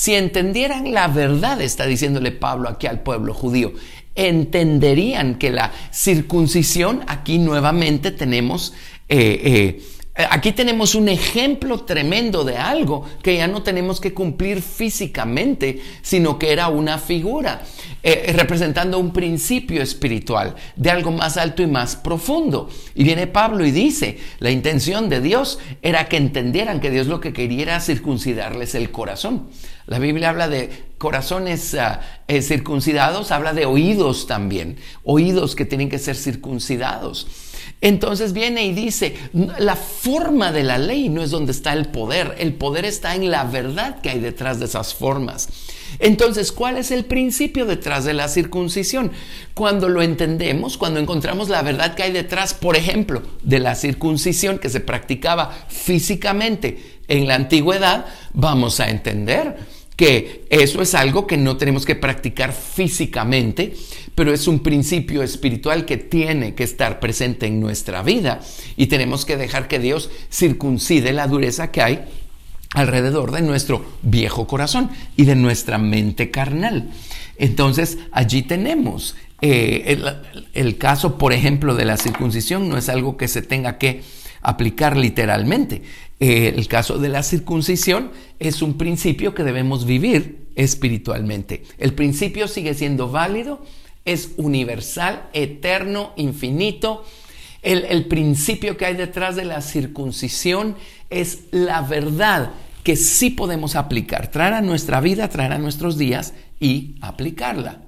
Si 0.03 0.17
entendieran 0.17 0.93
la 0.93 1.07
verdad, 1.07 1.61
está 1.61 1.87
diciéndole 1.87 2.33
Pablo 2.33 2.69
aquí 2.69 2.89
al 2.89 3.05
pueblo 3.05 3.33
judío, 3.33 3.73
entenderían 4.17 5.37
que 5.37 5.53
la 5.53 5.71
circuncisión, 5.93 7.05
aquí 7.07 7.39
nuevamente 7.39 8.11
tenemos 8.11 8.75
eh, 9.09 9.41
eh, 9.45 9.83
aquí 10.15 10.53
tenemos 10.53 10.95
un 10.95 11.09
ejemplo 11.09 11.85
tremendo 11.85 12.45
de 12.45 12.59
algo 12.59 13.07
que 13.23 13.37
ya 13.37 13.47
no 13.47 13.63
tenemos 13.63 13.99
que 13.99 14.13
cumplir 14.13 14.61
físicamente, 14.61 15.81
sino 16.03 16.39
que 16.39 16.53
era 16.53 16.69
una 16.69 16.99
figura, 16.99 17.63
eh, 18.03 18.33
representando 18.37 18.99
un 18.99 19.13
principio 19.13 19.83
espiritual 19.83 20.55
de 20.77 20.91
algo 20.91 21.13
más 21.13 21.39
alto 21.39 21.63
y 21.63 21.67
más 21.67 21.97
profundo. 21.97 22.69
Y 22.95 23.05
viene 23.05 23.27
Pablo 23.27 23.65
y 23.65 23.71
dice, 23.71 24.19
la 24.39 24.51
intención 24.51 25.09
de 25.09 25.23
Dios 25.23 25.59
era 25.81 26.09
que 26.09 26.19
entendieran 26.19 26.81
que 26.81 26.91
Dios 26.91 27.07
lo 27.07 27.21
que 27.21 27.33
quería 27.33 27.63
era 27.63 27.81
circuncidarles 27.81 28.75
el 28.75 28.91
corazón. 28.91 29.49
La 29.87 29.99
Biblia 29.99 30.29
habla 30.29 30.49
de 30.49 30.71
corazones 30.99 31.75
ah, 31.75 32.01
eh, 32.29 32.43
circuncidados, 32.43 33.31
habla 33.31 33.55
de 33.55 33.65
oídos 33.65 34.27
también, 34.27 34.77
oídos 35.05 35.57
que 35.57 35.65
tienen 35.65 35.89
que 35.89 35.99
ser 35.99 36.17
circuncidados. 36.17 37.27
Entonces 37.83 38.33
viene 38.33 38.65
y 38.65 38.73
dice, 38.73 39.17
la 39.59 39.75
forma 39.75 40.53
de 40.53 40.63
la 40.63 40.79
ley 40.79 41.09
no 41.09 41.21
es 41.21 41.31
donde 41.31 41.51
está 41.51 41.73
el 41.73 41.87
poder, 41.87 42.37
el 42.39 42.55
poder 42.55 42.85
está 42.85 43.17
en 43.17 43.29
la 43.29 43.43
verdad 43.43 44.01
que 44.01 44.11
hay 44.11 44.21
detrás 44.21 44.61
de 44.61 44.67
esas 44.67 44.95
formas. 44.95 45.49
Entonces, 45.99 46.53
¿cuál 46.53 46.79
es 46.79 46.93
el 46.93 47.05
principio 47.05 47.67
detrás 47.67 48.05
de 48.05 48.15
la 48.15 48.29
circuncisión? 48.29 49.11
Cuando 49.55 49.89
lo 49.89 50.01
entendemos, 50.01 50.79
cuando 50.79 51.01
encontramos 51.01 51.49
la 51.49 51.63
verdad 51.63 51.97
que 51.97 52.05
hay 52.05 52.13
detrás, 52.13 52.55
por 52.55 52.77
ejemplo, 52.77 53.23
de 53.43 53.59
la 53.59 53.75
circuncisión 53.75 54.61
que 54.61 54.69
se 54.71 54.81
practicaba 54.81 55.51
físicamente 55.69 57.01
en 57.09 57.27
la 57.27 57.35
antigüedad, 57.35 58.07
vamos 58.33 58.79
a 58.79 58.91
entender 58.91 59.57
que 60.03 60.47
eso 60.51 60.83
es 60.83 60.97
algo 60.97 61.29
que 61.29 61.37
no 61.37 61.57
tenemos 61.57 61.87
que 61.87 61.95
practicar 61.95 62.53
físicamente, 62.53 63.73
pero 64.17 64.35
es 64.35 64.49
un 64.49 64.59
principio 64.59 65.23
espiritual 65.23 65.85
que 65.85 65.97
tiene 65.97 66.57
que 66.57 66.65
estar 66.65 66.99
presente 66.99 67.47
en 67.47 67.61
nuestra 67.61 68.03
vida 68.03 68.41
y 68.77 68.89
tenemos 68.89 69.25
que 69.25 69.37
dejar 69.37 69.69
que 69.69 69.79
Dios 69.79 70.11
circuncide 70.29 71.13
la 71.13 71.29
dureza 71.29 71.71
que 71.71 71.83
hay 71.83 72.05
alrededor 72.75 73.31
de 73.31 73.43
nuestro 73.43 73.85
viejo 74.03 74.49
corazón 74.49 74.91
y 75.17 75.25
de 75.25 75.37
nuestra 75.37 75.79
mente 75.79 76.33
carnal. 76.33 76.91
Entonces 77.37 77.99
allí 78.11 78.43
tenemos 78.43 79.15
eh, 79.41 80.03
el 80.53 80.79
caso, 80.79 81.17
por 81.17 81.33
ejemplo, 81.33 81.77
de 81.77 81.85
la 81.85 81.97
circuncisión, 81.97 82.69
no 82.69 82.77
es 82.77 82.89
algo 82.89 83.17
que 83.17 83.29
se 83.29 83.41
tenga 83.41 83.79
que 83.79 84.03
aplicar 84.41 84.97
literalmente. 84.97 85.83
Eh, 86.25 86.55
el 86.57 86.69
caso 86.69 86.99
de 86.99 87.09
la 87.09 87.25
circuncisión 87.25 88.13
es 88.39 88.63
un 88.63 88.79
principio 88.79 89.35
que 89.35 89.43
debemos 89.43 89.87
vivir 89.87 90.47
espiritualmente. 90.55 91.65
El 91.79 91.95
principio 91.95 92.47
sigue 92.47 92.75
siendo 92.75 93.11
válido, 93.11 93.61
es 94.05 94.31
universal, 94.37 95.29
eterno, 95.33 96.13
infinito. 96.15 97.05
El, 97.61 97.87
el 97.87 98.07
principio 98.07 98.77
que 98.77 98.87
hay 98.87 98.95
detrás 98.95 99.35
de 99.35 99.45
la 99.45 99.63
circuncisión 99.63 100.77
es 101.11 101.47
la 101.51 101.83
verdad 101.83 102.53
que 102.85 102.95
sí 102.95 103.31
podemos 103.31 103.75
aplicar, 103.75 104.29
traer 104.29 104.55
a 104.55 104.61
nuestra 104.61 105.01
vida, 105.01 105.29
traer 105.29 105.51
a 105.51 105.59
nuestros 105.59 105.99
días 105.99 106.35
y 106.61 106.95
aplicarla. 107.01 107.83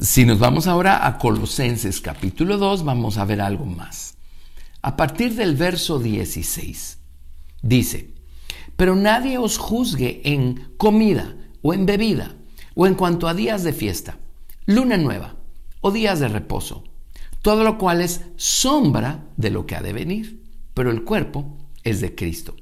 Si 0.00 0.24
nos 0.24 0.38
vamos 0.38 0.68
ahora 0.68 1.04
a 1.04 1.18
Colosenses 1.18 2.00
capítulo 2.00 2.58
2, 2.58 2.84
vamos 2.84 3.18
a 3.18 3.24
ver 3.24 3.40
algo 3.40 3.66
más. 3.66 4.14
A 4.82 4.96
partir 4.96 5.34
del 5.34 5.56
verso 5.56 5.98
16, 5.98 6.98
dice, 7.68 8.14
pero 8.76 8.94
nadie 8.94 9.38
os 9.38 9.58
juzgue 9.58 10.20
en 10.24 10.72
comida 10.76 11.36
o 11.62 11.74
en 11.74 11.86
bebida 11.86 12.36
o 12.74 12.86
en 12.86 12.94
cuanto 12.94 13.28
a 13.28 13.34
días 13.34 13.64
de 13.64 13.72
fiesta, 13.72 14.18
luna 14.66 14.96
nueva 14.96 15.36
o 15.80 15.90
días 15.90 16.20
de 16.20 16.28
reposo, 16.28 16.84
todo 17.42 17.64
lo 17.64 17.78
cual 17.78 18.00
es 18.00 18.22
sombra 18.36 19.24
de 19.36 19.50
lo 19.50 19.66
que 19.66 19.76
ha 19.76 19.82
de 19.82 19.92
venir, 19.92 20.42
pero 20.74 20.90
el 20.90 21.04
cuerpo 21.04 21.56
es 21.84 22.00
de 22.00 22.14
Cristo. 22.14 22.54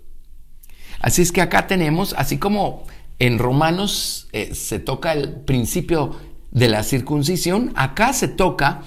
Así 1.00 1.22
es 1.22 1.32
que 1.32 1.42
acá 1.42 1.66
tenemos, 1.66 2.14
así 2.16 2.38
como 2.38 2.84
en 3.18 3.38
Romanos 3.38 4.28
eh, 4.32 4.54
se 4.54 4.78
toca 4.78 5.12
el 5.12 5.32
principio 5.32 6.16
de 6.50 6.68
la 6.68 6.82
circuncisión, 6.82 7.72
acá 7.74 8.12
se 8.12 8.28
toca, 8.28 8.82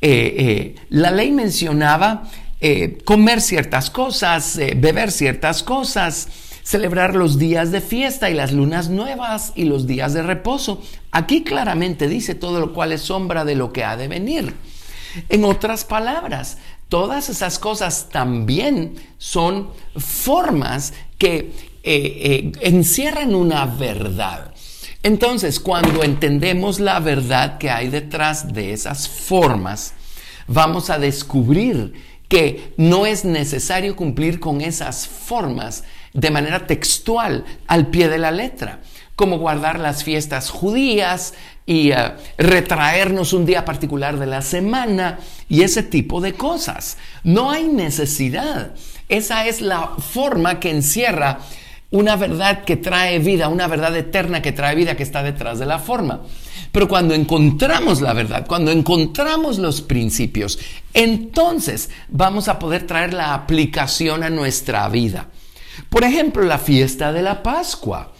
eh, 0.00 0.34
eh, 0.38 0.74
la 0.90 1.10
ley 1.10 1.32
mencionaba 1.32 2.30
eh, 2.60 2.98
comer 3.04 3.40
ciertas 3.42 3.90
cosas, 3.90 4.56
eh, 4.56 4.72
beber 4.76 5.12
ciertas 5.12 5.62
cosas, 5.62 6.28
celebrar 6.62 7.14
los 7.14 7.38
días 7.38 7.70
de 7.70 7.82
fiesta 7.82 8.30
y 8.30 8.34
las 8.34 8.52
lunas 8.52 8.88
nuevas 8.88 9.52
y 9.54 9.64
los 9.64 9.86
días 9.86 10.14
de 10.14 10.22
reposo. 10.22 10.82
Aquí 11.10 11.44
claramente 11.44 12.08
dice 12.08 12.34
todo 12.34 12.58
lo 12.60 12.72
cual 12.72 12.92
es 12.92 13.02
sombra 13.02 13.44
de 13.44 13.56
lo 13.56 13.72
que 13.72 13.84
ha 13.84 13.96
de 13.96 14.08
venir. 14.08 14.54
En 15.28 15.44
otras 15.44 15.84
palabras, 15.84 16.58
todas 16.88 17.28
esas 17.28 17.58
cosas 17.58 18.08
también 18.10 18.94
son 19.18 19.68
formas 19.96 20.94
que 21.18 21.52
eh, 21.82 22.52
encierran 22.60 23.34
una 23.34 23.66
verdad. 23.66 24.52
Entonces, 25.02 25.60
cuando 25.60 26.02
entendemos 26.02 26.80
la 26.80 27.00
verdad 27.00 27.58
que 27.58 27.70
hay 27.70 27.88
detrás 27.88 28.52
de 28.52 28.72
esas 28.72 29.08
formas, 29.08 29.94
vamos 30.48 30.90
a 30.90 30.98
descubrir 30.98 32.15
que 32.28 32.72
no 32.76 33.06
es 33.06 33.24
necesario 33.24 33.96
cumplir 33.96 34.40
con 34.40 34.60
esas 34.60 35.06
formas 35.06 35.84
de 36.12 36.30
manera 36.30 36.66
textual 36.66 37.44
al 37.66 37.88
pie 37.88 38.08
de 38.08 38.18
la 38.18 38.30
letra, 38.30 38.80
como 39.14 39.38
guardar 39.38 39.78
las 39.78 40.02
fiestas 40.02 40.50
judías 40.50 41.34
y 41.66 41.90
eh, 41.90 42.12
retraernos 42.38 43.32
un 43.32 43.46
día 43.46 43.64
particular 43.64 44.18
de 44.18 44.26
la 44.26 44.42
semana 44.42 45.18
y 45.48 45.62
ese 45.62 45.82
tipo 45.82 46.20
de 46.20 46.32
cosas. 46.32 46.96
No 47.22 47.50
hay 47.50 47.64
necesidad. 47.68 48.72
Esa 49.08 49.46
es 49.46 49.60
la 49.60 49.92
forma 49.98 50.58
que 50.58 50.70
encierra 50.70 51.38
una 51.90 52.16
verdad 52.16 52.64
que 52.64 52.76
trae 52.76 53.18
vida, 53.18 53.48
una 53.48 53.68
verdad 53.68 53.96
eterna 53.96 54.42
que 54.42 54.52
trae 54.52 54.74
vida 54.74 54.96
que 54.96 55.02
está 55.02 55.22
detrás 55.22 55.58
de 55.58 55.66
la 55.66 55.78
forma. 55.78 56.22
Pero 56.72 56.88
cuando 56.88 57.14
encontramos 57.14 58.00
la 58.00 58.12
verdad, 58.12 58.46
cuando 58.46 58.70
encontramos 58.70 59.58
los 59.58 59.80
principios, 59.80 60.58
entonces 60.92 61.90
vamos 62.08 62.48
a 62.48 62.58
poder 62.58 62.86
traer 62.86 63.14
la 63.14 63.34
aplicación 63.34 64.22
a 64.22 64.30
nuestra 64.30 64.88
vida. 64.88 65.28
Por 65.88 66.04
ejemplo, 66.04 66.42
la 66.42 66.58
fiesta 66.58 67.12
de 67.12 67.22
la 67.22 67.42
Pascua. 67.42 68.12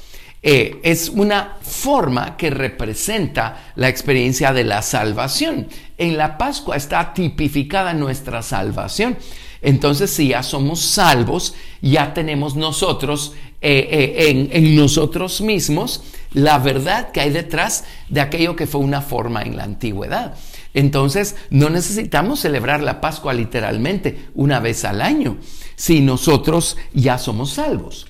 Eh, 0.42 0.78
es 0.84 1.08
una 1.08 1.56
forma 1.60 2.36
que 2.36 2.50
representa 2.50 3.72
la 3.74 3.88
experiencia 3.88 4.52
de 4.52 4.62
la 4.62 4.80
salvación. 4.80 5.66
En 5.98 6.16
la 6.16 6.38
Pascua 6.38 6.76
está 6.76 7.12
tipificada 7.12 7.92
nuestra 7.94 8.42
salvación. 8.42 9.16
Entonces, 9.60 10.10
si 10.10 10.28
ya 10.28 10.44
somos 10.44 10.80
salvos, 10.80 11.54
ya 11.82 12.14
tenemos 12.14 12.54
nosotros 12.54 13.32
eh, 13.60 13.88
eh, 13.90 14.48
en, 14.52 14.76
nosotros 14.76 15.40
mismos 15.40 16.04
la 16.36 16.58
verdad 16.58 17.12
que 17.12 17.20
hay 17.20 17.30
detrás 17.30 17.84
de 18.10 18.20
aquello 18.20 18.56
que 18.56 18.66
fue 18.66 18.82
una 18.82 19.00
forma 19.00 19.40
en 19.40 19.56
la 19.56 19.64
antigüedad. 19.64 20.34
Entonces, 20.74 21.34
no 21.48 21.70
necesitamos 21.70 22.40
celebrar 22.40 22.82
la 22.82 23.00
Pascua 23.00 23.32
literalmente 23.32 24.28
una 24.34 24.60
vez 24.60 24.84
al 24.84 25.00
año, 25.00 25.38
si 25.76 26.02
nosotros 26.02 26.76
ya 26.92 27.16
somos 27.16 27.54
salvos. 27.54 28.06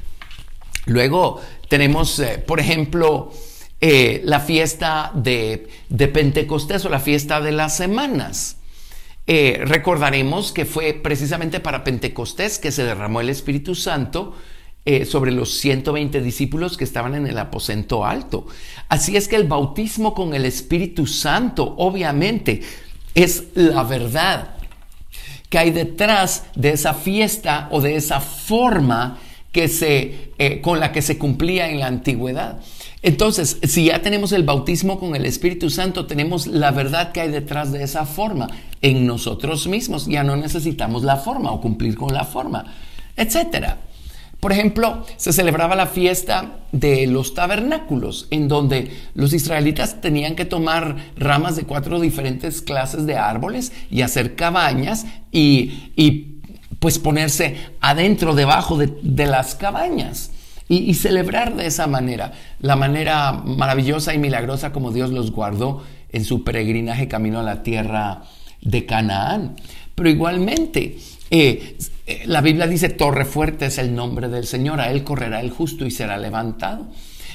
Luego 0.87 1.41
tenemos, 1.69 2.19
eh, 2.19 2.43
por 2.45 2.59
ejemplo, 2.59 3.31
eh, 3.81 4.23
la 4.25 4.41
fiesta 4.41 5.13
de, 5.15 5.69
Pentecostés 6.13 6.85
o 6.85 6.89
la 6.89 6.99
fiesta 6.99 7.41
de 7.41 7.53
las 7.53 7.77
semanas. 7.77 8.57
Eh, 9.29 9.61
recordaremos 9.65 10.51
que 10.51 10.65
fue 10.65 10.95
precisamente 10.95 11.61
para 11.61 11.85
Pentecostés 11.85 12.59
que 12.59 12.73
se 12.73 12.83
derramó 12.83 13.21
el 13.21 13.31
Espíritu 13.31 13.77
Santo 13.77 14.35
eh, 14.89 15.05
sobre 15.05 15.33
los 15.33 15.51
120 15.59 16.21
discípulos 16.21 16.77
que 16.77 16.85
estaban 16.85 17.17
en 17.17 17.27
el 17.27 17.37
aposento 17.39 18.05
alto. 18.05 18.47
Así 18.89 19.17
es 19.17 19.27
que 19.27 19.35
el 19.35 19.49
bautismo 19.49 20.15
con 20.15 20.33
el 20.33 20.45
Espíritu 20.45 21.09
Santo, 21.09 21.75
obviamente, 21.77 22.63
es 23.17 23.49
la 23.55 23.83
verdad 23.83 24.55
que 25.49 25.59
hay 25.59 25.73
detrás 25.73 26.45
de 26.55 26.71
esa 26.71 26.95
fiesta 26.95 27.67
o 27.73 27.81
de 27.81 27.97
esa 27.97 28.21
forma 28.21 29.19
que 29.51 29.67
se, 29.67 30.33
eh, 30.39 30.61
con 30.61 30.79
la 30.79 30.93
que 30.93 31.03
se 31.03 31.19
cumplía 31.19 31.69
en 31.69 31.81
la 31.81 31.89
antigüedad. 31.89 32.61
Entonces, 33.03 33.59
si 33.65 33.87
ya 33.87 34.03
tenemos 34.03 34.31
el 34.31 34.45
bautismo 34.45 35.01
con 35.01 35.17
el 35.17 35.27
Espíritu 35.27 35.69
Santo, 35.69 36.07
tenemos 36.07 36.47
la 36.47 36.71
verdad 36.71 37.11
que 37.11 37.23
hay 37.23 37.31
detrás 37.33 37.73
de 37.73 37.83
esa 37.83 38.07
forma 38.07 38.47
en 38.83 39.05
nosotros 39.05 39.67
mismos. 39.67 40.07
Ya 40.07 40.23
no 40.23 40.37
necesitamos 40.37 41.03
la 41.03 41.17
forma 41.17 41.51
o 41.51 41.61
cumplir 41.61 41.97
con 41.97 42.15
la 42.15 42.25
forma, 42.25 42.73
etcétera. 43.17 43.79
Por 44.41 44.53
ejemplo, 44.53 45.05
se 45.17 45.33
celebraba 45.33 45.75
la 45.77 45.87
fiesta 45.87 46.59
de 46.71 47.07
los 47.07 47.35
tabernáculos, 47.35 48.29
en 48.31 48.49
donde 48.49 48.91
los 49.15 49.33
israelitas 49.33 50.01
tenían 50.01 50.37
que 50.37 50.45
tomar 50.45 50.97
ramas 51.17 51.57
de 51.57 51.65
cuatro 51.65 52.01
diferentes 52.01 52.61
clases 52.61 53.07
de 53.07 53.17
árboles 53.17 53.73
y 53.91 54.03
hacer 54.03 54.37
cabañas 54.37 55.07
y, 55.33 56.41
pues 56.79 56.99
ponerse 56.99 57.57
adentro, 57.81 58.35
debajo 58.35 58.77
de, 58.77 59.27
las 59.27 59.55
cabañas. 59.55 60.33
Y, 60.69 60.95
celebrar 60.95 61.57
de 61.57 61.67
esa 61.67 61.87
manera, 61.87 62.33
la 62.61 62.77
manera 62.77 63.33
maravillosa 63.33 64.13
y 64.15 64.19
milagrosa 64.19 64.71
como 64.73 64.93
Dios 64.93 65.11
los 65.11 65.31
guardó 65.31 65.83
en 66.11 66.25
su 66.25 66.45
peregrinaje 66.45 67.09
camino 67.09 67.41
a 67.41 67.43
la 67.43 67.63
tierra 67.63 68.25
de 68.61 68.85
Canaán. 68.85 69.57
Pero 69.95 70.11
igualmente, 70.11 70.99
eh, 71.31 71.77
eh, 72.07 72.23
la 72.27 72.41
Biblia 72.41 72.67
dice, 72.67 72.89
torre 72.89 73.25
fuerte 73.25 73.67
es 73.67 73.79
el 73.79 73.95
nombre 73.95 74.29
del 74.29 74.47
Señor, 74.47 74.81
a 74.81 74.91
Él 74.91 75.05
correrá 75.05 75.41
el 75.41 75.51
justo 75.51 75.85
y 75.85 75.91
será 75.91 76.17
levantado. 76.19 76.87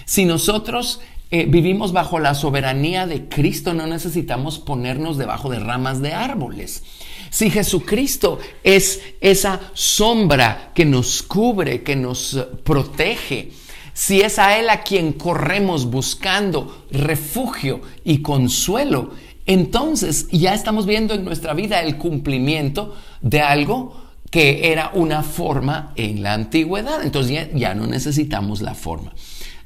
Si 0.05 0.25
nosotros 0.25 1.01
eh, 1.29 1.45
vivimos 1.47 1.91
bajo 1.91 2.19
la 2.19 2.35
soberanía 2.35 3.07
de 3.07 3.27
Cristo, 3.27 3.73
no 3.73 3.87
necesitamos 3.87 4.59
ponernos 4.59 5.17
debajo 5.17 5.49
de 5.49 5.59
ramas 5.59 6.01
de 6.01 6.13
árboles. 6.13 6.83
Si 7.29 7.49
Jesucristo 7.49 8.39
es 8.63 9.01
esa 9.21 9.61
sombra 9.73 10.71
que 10.75 10.85
nos 10.85 11.23
cubre, 11.23 11.83
que 11.83 11.95
nos 11.95 12.37
protege, 12.63 13.51
si 13.93 14.21
es 14.21 14.39
a 14.39 14.57
Él 14.57 14.69
a 14.69 14.83
quien 14.83 15.13
corremos 15.13 15.85
buscando 15.85 16.85
refugio 16.91 17.81
y 18.03 18.21
consuelo, 18.21 19.11
entonces 19.53 20.27
ya 20.31 20.53
estamos 20.53 20.85
viendo 20.85 21.13
en 21.13 21.25
nuestra 21.25 21.53
vida 21.53 21.81
el 21.81 21.97
cumplimiento 21.97 22.95
de 23.21 23.41
algo 23.41 24.11
que 24.31 24.71
era 24.71 24.91
una 24.93 25.23
forma 25.23 25.91
en 25.95 26.23
la 26.23 26.33
antigüedad. 26.33 27.03
Entonces 27.03 27.49
ya, 27.53 27.75
no 27.75 27.85
necesitamos 27.85 28.61
la 28.61 28.73
forma. 28.73 29.13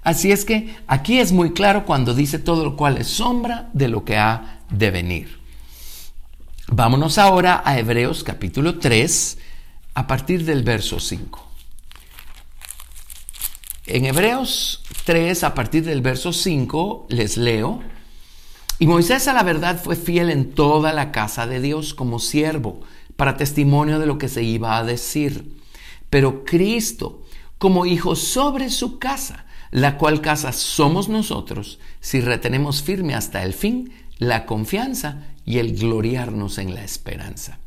Así 0.02 0.32
es 0.32 0.44
que 0.44 0.76
aquí 0.88 1.20
es 1.20 1.32
muy 1.32 1.54
claro 1.54 1.86
cuando 1.86 2.14
dice 2.14 2.40
todo 2.40 2.64
lo 2.64 2.76
cual 2.76 2.98
es 2.98 3.08
sombra 3.08 3.70
de 3.74 3.88
lo 3.88 4.04
que 4.04 4.18
ha 4.18 4.62
de 4.70 4.92
venir. 4.92 5.40
Vámonos 6.68 7.18
ahora 7.20 7.62
a 7.64 7.78
Hebreos 7.78 8.24
capítulo 8.24 8.80
3 8.80 9.38
a 9.94 10.08
partir 10.08 10.46
del 10.46 10.64
verso 10.64 11.00
5. 11.00 11.48
En 13.88 14.06
Hebreos 14.06 14.84
3 15.06 15.44
a 15.44 15.54
partir 15.54 15.86
del 15.86 16.02
verso 16.02 16.34
5 16.34 17.06
les 17.10 17.38
leo. 17.38 17.84
Y 18.78 18.88
Moisés 18.88 19.28
a 19.28 19.34
la 19.34 19.44
verdad 19.44 19.82
fue 19.82 19.96
fiel 19.96 20.30
en 20.30 20.52
toda 20.52 20.92
la 20.92 21.12
casa 21.12 21.48
de 21.48 21.62
Dios 21.62 21.94
como 21.94 22.20
siervo 22.20 22.82
para 23.16 23.38
testimonio 23.38 24.00
de 24.00 24.06
lo 24.06 24.18
que 24.18 24.28
se 24.28 24.44
iba 24.44 24.78
a 24.78 24.84
decir. 24.84 25.56
Pero 26.10 26.44
Cristo, 26.44 27.24
como 27.58 27.86
hijo 27.86 28.16
sobre 28.16 28.70
su 28.70 29.00
casa, 29.00 29.46
la 29.72 29.98
cual 29.98 30.22
casa 30.22 30.52
somos 30.52 31.08
nosotros, 31.08 31.80
si 32.02 32.20
retenemos 32.20 32.84
firme 32.84 33.16
hasta 33.16 33.44
el 33.44 33.54
fin 33.54 33.94
la 34.18 34.46
confianza 34.46 35.24
y 35.46 35.60
el 35.60 35.78
gloriarnos 35.78 36.58
en 36.58 36.74
la 36.74 36.84
esperanza. 36.84 37.60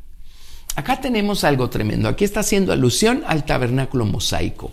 Acá 0.75 1.01
tenemos 1.01 1.43
algo 1.43 1.69
tremendo. 1.69 2.07
Aquí 2.07 2.23
está 2.23 2.41
haciendo 2.41 2.71
alusión 2.71 3.23
al 3.27 3.45
tabernáculo 3.45 4.05
mosaico. 4.05 4.71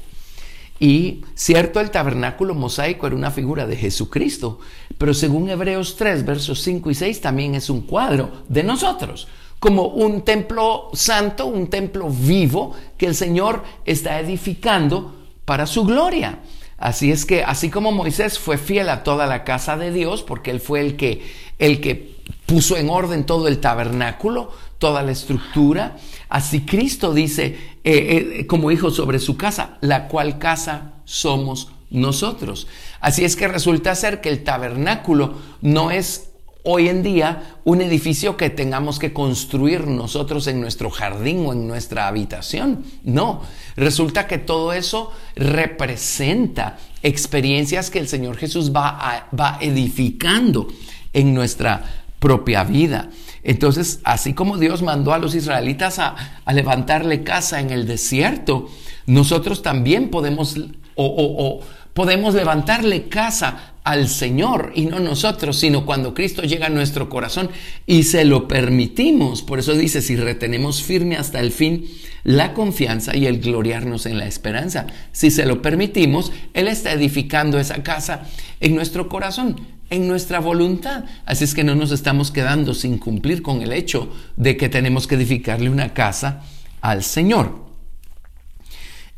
Y 0.78 1.24
cierto, 1.34 1.80
el 1.80 1.90
tabernáculo 1.90 2.54
mosaico 2.54 3.06
era 3.06 3.16
una 3.16 3.30
figura 3.30 3.66
de 3.66 3.76
Jesucristo, 3.76 4.60
pero 4.98 5.14
según 5.14 5.48
Hebreos 5.48 5.96
3, 5.96 6.24
versos 6.24 6.62
5 6.62 6.90
y 6.90 6.94
6, 6.94 7.20
también 7.20 7.54
es 7.54 7.70
un 7.70 7.82
cuadro 7.82 8.30
de 8.48 8.62
nosotros 8.62 9.26
como 9.58 9.86
un 9.86 10.22
templo 10.22 10.90
santo, 10.92 11.46
un 11.46 11.68
templo 11.68 12.08
vivo 12.10 12.74
que 12.96 13.06
el 13.06 13.14
Señor 13.14 13.62
está 13.84 14.20
edificando 14.20 15.14
para 15.44 15.66
su 15.66 15.84
gloria. 15.84 16.40
Así 16.78 17.10
es 17.10 17.24
que, 17.24 17.42
así 17.42 17.70
como 17.70 17.90
Moisés 17.90 18.38
fue 18.38 18.58
fiel 18.58 18.88
a 18.90 19.02
toda 19.02 19.26
la 19.26 19.44
casa 19.44 19.76
de 19.76 19.92
Dios, 19.92 20.22
porque 20.22 20.50
él 20.50 20.60
fue 20.60 20.80
el 20.80 20.96
que, 20.96 21.22
el 21.58 21.80
que 21.80 22.16
puso 22.44 22.76
en 22.76 22.90
orden 22.90 23.24
todo 23.24 23.48
el 23.48 23.58
tabernáculo, 23.58 24.52
toda 24.78 25.02
la 25.02 25.12
estructura, 25.12 25.96
así 26.28 26.62
Cristo 26.62 27.14
dice 27.14 27.44
eh, 27.84 28.38
eh, 28.40 28.46
como 28.46 28.70
hijo 28.70 28.90
sobre 28.90 29.18
su 29.18 29.36
casa, 29.36 29.78
la 29.80 30.08
cual 30.08 30.38
casa 30.38 30.94
somos 31.04 31.68
nosotros. 31.90 32.66
Así 33.00 33.24
es 33.24 33.36
que 33.36 33.48
resulta 33.48 33.94
ser 33.94 34.20
que 34.20 34.28
el 34.28 34.44
tabernáculo 34.44 35.34
no 35.62 35.90
es 35.90 36.30
hoy 36.68 36.88
en 36.88 37.04
día 37.04 37.58
un 37.64 37.80
edificio 37.80 38.36
que 38.36 38.50
tengamos 38.50 38.98
que 38.98 39.12
construir 39.12 39.86
nosotros 39.86 40.48
en 40.48 40.60
nuestro 40.60 40.90
jardín 40.90 41.46
o 41.46 41.52
en 41.52 41.68
nuestra 41.68 42.08
habitación. 42.08 42.84
No, 43.04 43.42
resulta 43.76 44.26
que 44.26 44.38
todo 44.38 44.72
eso 44.72 45.12
representa 45.36 46.76
experiencias 47.04 47.88
que 47.88 48.00
el 48.00 48.08
Señor 48.08 48.36
Jesús 48.36 48.74
va, 48.74 49.28
va 49.38 49.58
edificando 49.60 50.66
en 51.12 51.32
nuestra 51.32 52.05
propia 52.26 52.64
vida. 52.64 53.10
Entonces, 53.44 54.00
así 54.02 54.34
como 54.34 54.58
Dios 54.58 54.82
mandó 54.82 55.14
a 55.14 55.18
los 55.18 55.36
israelitas 55.36 56.00
a, 56.00 56.16
levantarle 56.52 57.22
casa 57.22 57.60
en 57.60 57.70
el 57.70 57.86
desierto, 57.86 58.68
nosotros 59.06 59.62
también 59.62 60.10
podemos 60.10 60.56
o 60.96 61.60
podemos 61.94 62.34
levantarle 62.34 63.08
casa 63.08 63.74
al 63.86 64.08
Señor 64.08 64.72
y 64.74 64.86
no 64.86 64.98
nosotros, 64.98 65.60
sino 65.60 65.86
cuando 65.86 66.12
Cristo 66.12 66.42
llega 66.42 66.66
a 66.66 66.70
nuestro 66.70 67.08
corazón 67.08 67.50
y 67.86 68.02
se 68.02 68.24
lo 68.24 68.48
permitimos. 68.48 69.42
Por 69.42 69.60
eso 69.60 69.74
dice, 69.74 70.02
si 70.02 70.16
retenemos 70.16 70.82
firme 70.82 71.16
hasta 71.16 71.38
el 71.38 71.52
fin 71.52 71.86
la 72.24 72.52
confianza 72.52 73.16
y 73.16 73.26
el 73.26 73.40
gloriarnos 73.40 74.04
en 74.06 74.18
la 74.18 74.26
esperanza, 74.26 74.88
si 75.12 75.30
se 75.30 75.46
lo 75.46 75.62
permitimos, 75.62 76.32
Él 76.52 76.66
está 76.66 76.90
edificando 76.90 77.60
esa 77.60 77.84
casa 77.84 78.24
en 78.58 78.74
nuestro 78.74 79.08
corazón, 79.08 79.60
en 79.90 80.08
nuestra 80.08 80.40
voluntad. 80.40 81.04
Así 81.24 81.44
es 81.44 81.54
que 81.54 81.64
no 81.64 81.74
nos 81.74 81.92
estamos 81.92 82.30
quedando 82.30 82.74
sin 82.74 82.98
cumplir 82.98 83.42
con 83.42 83.62
el 83.62 83.72
hecho 83.72 84.12
de 84.36 84.56
que 84.56 84.68
tenemos 84.68 85.06
que 85.06 85.14
edificarle 85.14 85.70
una 85.70 85.94
casa 85.94 86.42
al 86.80 87.02
Señor. 87.02 87.66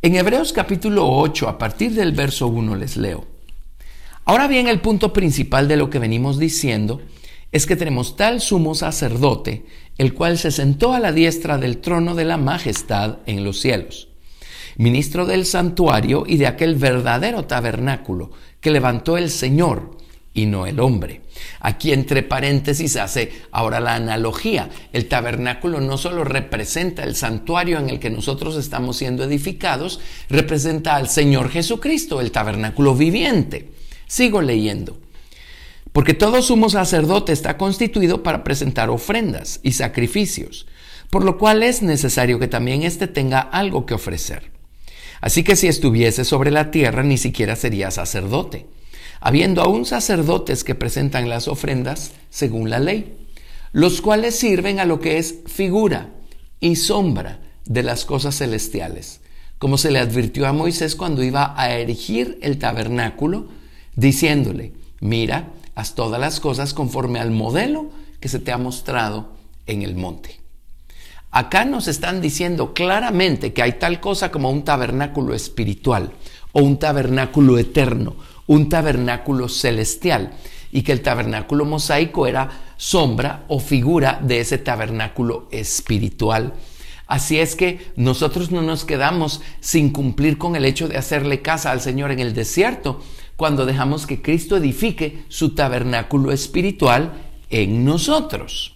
En 0.00 0.14
Hebreos 0.14 0.52
capítulo 0.52 1.08
8, 1.08 1.48
a 1.48 1.58
partir 1.58 1.92
del 1.92 2.12
verso 2.12 2.46
1 2.46 2.76
les 2.76 2.96
leo. 2.96 3.26
Ahora 4.24 4.46
bien, 4.46 4.68
el 4.68 4.80
punto 4.80 5.12
principal 5.12 5.68
de 5.68 5.76
lo 5.76 5.90
que 5.90 5.98
venimos 5.98 6.38
diciendo 6.38 7.00
es 7.50 7.66
que 7.66 7.76
tenemos 7.76 8.16
tal 8.16 8.40
sumo 8.40 8.74
sacerdote, 8.74 9.66
el 9.96 10.14
cual 10.14 10.38
se 10.38 10.50
sentó 10.50 10.92
a 10.92 11.00
la 11.00 11.12
diestra 11.12 11.58
del 11.58 11.78
trono 11.78 12.14
de 12.14 12.24
la 12.24 12.36
majestad 12.36 13.18
en 13.26 13.42
los 13.42 13.60
cielos, 13.60 14.08
ministro 14.76 15.26
del 15.26 15.46
santuario 15.46 16.24
y 16.26 16.36
de 16.36 16.46
aquel 16.46 16.76
verdadero 16.76 17.46
tabernáculo 17.46 18.30
que 18.60 18.70
levantó 18.70 19.16
el 19.16 19.30
Señor 19.30 19.97
y 20.38 20.46
no 20.46 20.66
el 20.66 20.78
hombre. 20.78 21.22
Aquí 21.60 21.92
entre 21.92 22.22
paréntesis 22.22 22.96
hace 22.96 23.32
ahora 23.50 23.80
la 23.80 23.96
analogía. 23.96 24.70
El 24.92 25.08
tabernáculo 25.08 25.80
no 25.80 25.98
solo 25.98 26.22
representa 26.22 27.02
el 27.02 27.16
santuario 27.16 27.78
en 27.78 27.90
el 27.90 27.98
que 27.98 28.10
nosotros 28.10 28.56
estamos 28.56 28.96
siendo 28.96 29.24
edificados, 29.24 30.00
representa 30.28 30.94
al 30.94 31.08
Señor 31.08 31.50
Jesucristo, 31.50 32.20
el 32.20 32.30
tabernáculo 32.30 32.94
viviente. 32.94 33.70
Sigo 34.06 34.40
leyendo. 34.40 34.98
Porque 35.92 36.14
todo 36.14 36.40
sumo 36.42 36.70
sacerdote 36.70 37.32
está 37.32 37.56
constituido 37.56 38.22
para 38.22 38.44
presentar 38.44 38.90
ofrendas 38.90 39.58
y 39.64 39.72
sacrificios, 39.72 40.66
por 41.10 41.24
lo 41.24 41.36
cual 41.36 41.64
es 41.64 41.82
necesario 41.82 42.38
que 42.38 42.46
también 42.46 42.82
éste 42.84 43.08
tenga 43.08 43.40
algo 43.40 43.86
que 43.86 43.94
ofrecer. 43.94 44.52
Así 45.20 45.42
que 45.42 45.56
si 45.56 45.66
estuviese 45.66 46.24
sobre 46.24 46.52
la 46.52 46.70
tierra, 46.70 47.02
ni 47.02 47.18
siquiera 47.18 47.56
sería 47.56 47.90
sacerdote, 47.90 48.66
habiendo 49.20 49.62
aún 49.62 49.84
sacerdotes 49.84 50.64
que 50.64 50.74
presentan 50.74 51.28
las 51.28 51.48
ofrendas 51.48 52.12
según 52.30 52.70
la 52.70 52.78
ley, 52.78 53.28
los 53.72 54.00
cuales 54.00 54.38
sirven 54.38 54.80
a 54.80 54.84
lo 54.84 55.00
que 55.00 55.18
es 55.18 55.36
figura 55.46 56.10
y 56.60 56.76
sombra 56.76 57.40
de 57.64 57.82
las 57.82 58.04
cosas 58.04 58.38
celestiales, 58.38 59.20
como 59.58 59.78
se 59.78 59.90
le 59.90 59.98
advirtió 59.98 60.46
a 60.46 60.52
Moisés 60.52 60.96
cuando 60.96 61.22
iba 61.22 61.54
a 61.60 61.72
erigir 61.72 62.38
el 62.42 62.58
tabernáculo 62.58 63.48
diciéndole, 63.96 64.72
Mira, 65.00 65.52
haz 65.74 65.94
todas 65.94 66.20
las 66.20 66.40
cosas 66.40 66.74
conforme 66.74 67.20
al 67.20 67.30
modelo 67.30 67.90
que 68.20 68.28
se 68.28 68.40
te 68.40 68.52
ha 68.52 68.58
mostrado 68.58 69.32
en 69.66 69.82
el 69.82 69.94
monte. 69.94 70.40
Acá 71.30 71.64
nos 71.64 71.88
están 71.88 72.20
diciendo 72.20 72.72
claramente 72.72 73.52
que 73.52 73.62
hay 73.62 73.72
tal 73.72 74.00
cosa 74.00 74.30
como 74.30 74.50
un 74.50 74.64
tabernáculo 74.64 75.34
espiritual 75.34 76.12
o 76.52 76.62
un 76.62 76.78
tabernáculo 76.78 77.58
eterno, 77.58 78.16
un 78.48 78.68
tabernáculo 78.68 79.48
celestial 79.48 80.32
y 80.72 80.82
que 80.82 80.92
el 80.92 81.02
tabernáculo 81.02 81.64
mosaico 81.64 82.26
era 82.26 82.74
sombra 82.76 83.44
o 83.48 83.60
figura 83.60 84.20
de 84.22 84.40
ese 84.40 84.58
tabernáculo 84.58 85.48
espiritual. 85.52 86.54
Así 87.06 87.38
es 87.38 87.56
que 87.56 87.92
nosotros 87.96 88.50
no 88.50 88.60
nos 88.60 88.84
quedamos 88.84 89.40
sin 89.60 89.90
cumplir 89.90 90.36
con 90.36 90.56
el 90.56 90.64
hecho 90.64 90.88
de 90.88 90.98
hacerle 90.98 91.40
casa 91.40 91.70
al 91.70 91.80
Señor 91.80 92.10
en 92.10 92.18
el 92.18 92.34
desierto 92.34 93.00
cuando 93.36 93.64
dejamos 93.64 94.06
que 94.06 94.20
Cristo 94.20 94.56
edifique 94.56 95.24
su 95.28 95.54
tabernáculo 95.54 96.32
espiritual 96.32 97.12
en 97.50 97.84
nosotros. 97.84 98.74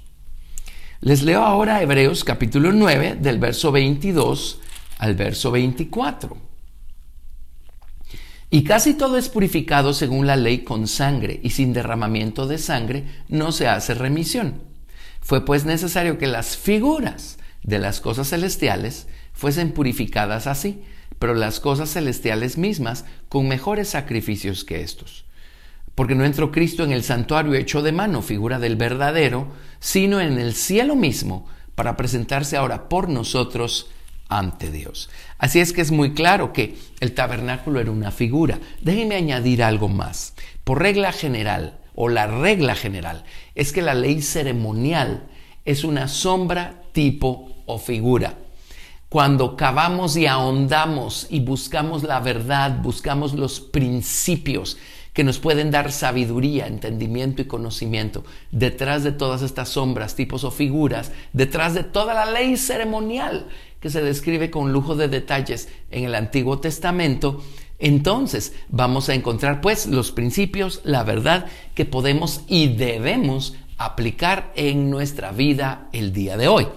Les 1.00 1.22
leo 1.22 1.42
ahora 1.42 1.82
Hebreos 1.82 2.24
capítulo 2.24 2.72
9 2.72 3.16
del 3.20 3.38
verso 3.38 3.72
22 3.72 4.61
al 4.98 5.14
verso 5.14 5.50
24. 5.50 6.51
Y 8.52 8.64
casi 8.64 8.92
todo 8.92 9.16
es 9.16 9.30
purificado 9.30 9.94
según 9.94 10.26
la 10.26 10.36
ley 10.36 10.58
con 10.58 10.86
sangre, 10.86 11.40
y 11.42 11.50
sin 11.50 11.72
derramamiento 11.72 12.46
de 12.46 12.58
sangre 12.58 13.04
no 13.28 13.50
se 13.50 13.66
hace 13.66 13.94
remisión. 13.94 14.60
Fue 15.22 15.42
pues 15.42 15.64
necesario 15.64 16.18
que 16.18 16.26
las 16.26 16.58
figuras 16.58 17.38
de 17.62 17.78
las 17.78 18.02
cosas 18.02 18.28
celestiales 18.28 19.08
fuesen 19.32 19.72
purificadas 19.72 20.46
así, 20.46 20.82
pero 21.18 21.34
las 21.34 21.60
cosas 21.60 21.94
celestiales 21.94 22.58
mismas 22.58 23.06
con 23.30 23.48
mejores 23.48 23.88
sacrificios 23.88 24.64
que 24.64 24.82
estos 24.82 25.24
porque 25.94 26.14
no 26.14 26.24
entró 26.24 26.50
Cristo 26.50 26.84
en 26.84 26.92
el 26.92 27.02
santuario 27.02 27.54
hecho 27.54 27.82
de 27.82 27.92
mano, 27.92 28.22
figura 28.22 28.58
del 28.58 28.76
verdadero, 28.76 29.48
sino 29.78 30.20
en 30.20 30.38
el 30.38 30.54
cielo 30.54 30.96
mismo, 30.96 31.46
para 31.74 31.96
presentarse 31.96 32.56
ahora 32.56 32.88
por 32.88 33.08
nosotros 33.08 33.90
ante 34.38 34.70
Dios. 34.70 35.10
Así 35.38 35.60
es 35.60 35.72
que 35.72 35.80
es 35.80 35.90
muy 35.90 36.14
claro 36.14 36.52
que 36.52 36.76
el 37.00 37.14
tabernáculo 37.14 37.80
era 37.80 37.90
una 37.90 38.10
figura. 38.10 38.58
Déjenme 38.80 39.16
añadir 39.16 39.62
algo 39.62 39.88
más. 39.88 40.34
Por 40.64 40.80
regla 40.80 41.12
general, 41.12 41.78
o 41.94 42.08
la 42.08 42.26
regla 42.26 42.74
general, 42.74 43.24
es 43.54 43.72
que 43.72 43.82
la 43.82 43.94
ley 43.94 44.22
ceremonial 44.22 45.28
es 45.64 45.84
una 45.84 46.08
sombra, 46.08 46.82
tipo 46.92 47.50
o 47.66 47.78
figura. 47.78 48.34
Cuando 49.08 49.56
cavamos 49.56 50.16
y 50.16 50.26
ahondamos 50.26 51.26
y 51.28 51.40
buscamos 51.40 52.02
la 52.02 52.20
verdad, 52.20 52.78
buscamos 52.82 53.34
los 53.34 53.60
principios, 53.60 54.78
que 55.12 55.24
nos 55.24 55.38
pueden 55.38 55.70
dar 55.70 55.92
sabiduría, 55.92 56.66
entendimiento 56.66 57.42
y 57.42 57.46
conocimiento. 57.46 58.24
Detrás 58.50 59.04
de 59.04 59.12
todas 59.12 59.42
estas 59.42 59.68
sombras, 59.68 60.14
tipos 60.14 60.44
o 60.44 60.50
figuras, 60.50 61.12
detrás 61.34 61.74
de 61.74 61.84
toda 61.84 62.14
la 62.14 62.24
ley 62.24 62.56
ceremonial 62.56 63.46
que 63.82 63.90
se 63.90 64.00
describe 64.00 64.50
con 64.50 64.72
lujo 64.72 64.94
de 64.94 65.08
detalles 65.08 65.68
en 65.90 66.04
el 66.04 66.14
Antiguo 66.14 66.60
Testamento, 66.60 67.42
entonces 67.80 68.54
vamos 68.68 69.08
a 69.08 69.14
encontrar 69.14 69.60
pues 69.60 69.86
los 69.88 70.12
principios, 70.12 70.80
la 70.84 71.02
verdad 71.02 71.46
que 71.74 71.84
podemos 71.84 72.42
y 72.46 72.68
debemos 72.68 73.56
aplicar 73.76 74.52
en 74.54 74.88
nuestra 74.88 75.32
vida 75.32 75.88
el 75.92 76.12
día 76.12 76.36
de 76.36 76.46
hoy. 76.46 76.68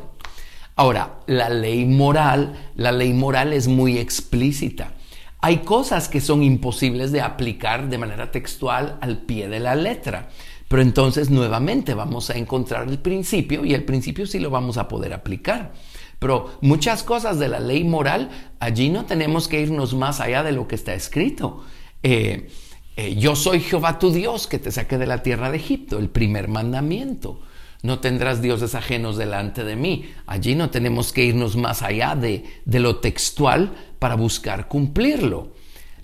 Ahora, 0.76 1.20
la 1.28 1.48
ley 1.50 1.86
moral, 1.86 2.72
la 2.76 2.92
ley 2.92 3.14
moral 3.14 3.54
es 3.54 3.68
muy 3.68 4.00
explícita. 4.00 4.94
Hay 5.42 5.60
cosas 5.60 6.10
que 6.10 6.22
son 6.22 6.42
imposibles 6.42 7.12
de 7.12 7.22
aplicar 7.22 7.88
de 7.88 8.00
manera 8.00 8.32
textual 8.32 8.98
al 9.00 9.20
pie 9.20 9.48
de 9.48 9.60
la 9.60 9.76
letra. 9.76 10.30
Pero 10.68 10.82
entonces 10.82 11.30
nuevamente 11.30 11.94
vamos 11.94 12.32
a 12.32 12.38
encontrar 12.38 12.88
el 12.88 12.98
principio 12.98 13.64
y 13.64 13.76
el 13.76 13.84
principio 13.84 14.26
sí 14.26 14.40
lo 14.40 14.50
vamos 14.50 14.78
a 14.78 14.88
poder 14.88 15.14
aplicar. 15.14 15.72
Pero 16.20 16.58
muchas 16.62 17.04
cosas 17.04 17.40
de 17.40 17.50
la 17.50 17.60
ley 17.60 17.84
moral, 17.84 18.30
allí 18.60 18.90
no 18.90 19.06
tenemos 19.06 19.48
que 19.48 19.62
irnos 19.62 19.94
más 19.94 20.20
allá 20.20 20.44
de 20.44 20.52
lo 20.52 20.68
que 20.68 20.76
está 20.76 20.94
escrito. 20.94 21.64
Eh, 22.04 22.50
eh, 22.98 23.16
yo 23.16 23.36
soy 23.36 23.60
Jehová 23.60 24.00
tu 24.00 24.12
Dios 24.12 24.48
que 24.48 24.60
te 24.60 24.72
saqué 24.72 24.98
de 24.98 25.08
la 25.08 25.22
tierra 25.22 25.52
de 25.52 25.58
Egipto, 25.58 25.98
el 26.00 26.10
primer 26.10 26.48
mandamiento. 26.48 27.42
No 27.84 28.00
tendrás 28.00 28.42
dioses 28.42 28.74
ajenos 28.74 29.18
delante 29.18 29.64
de 29.64 29.76
mí. 29.76 30.10
Allí 30.26 30.56
no 30.56 30.70
tenemos 30.70 31.12
que 31.12 31.26
irnos 31.26 31.56
más 31.56 31.82
allá 31.82 32.16
de, 32.16 32.44
lo 32.66 32.98
textual 32.98 33.74
para 34.00 34.16
buscar 34.16 34.68
cumplirlo. 34.68 35.50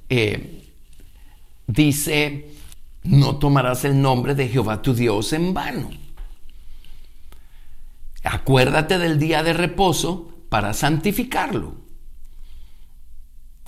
Eh, 0.10 0.63
dice, 1.65 2.50
no 3.04 3.38
tomarás 3.38 3.86
el 3.86 4.00
nombre 4.00 4.36
de 4.36 4.50
Jehová 4.50 4.82
tu 4.82 4.93
Dios 4.93 5.34
en 5.34 5.54
vano. 5.54 5.89
Acuérdate 8.23 8.97
del 8.97 9.19
día 9.19 9.43
de 9.43 9.53
reposo 9.53 10.29
para 10.49 10.73
santificarlo. 10.73 11.75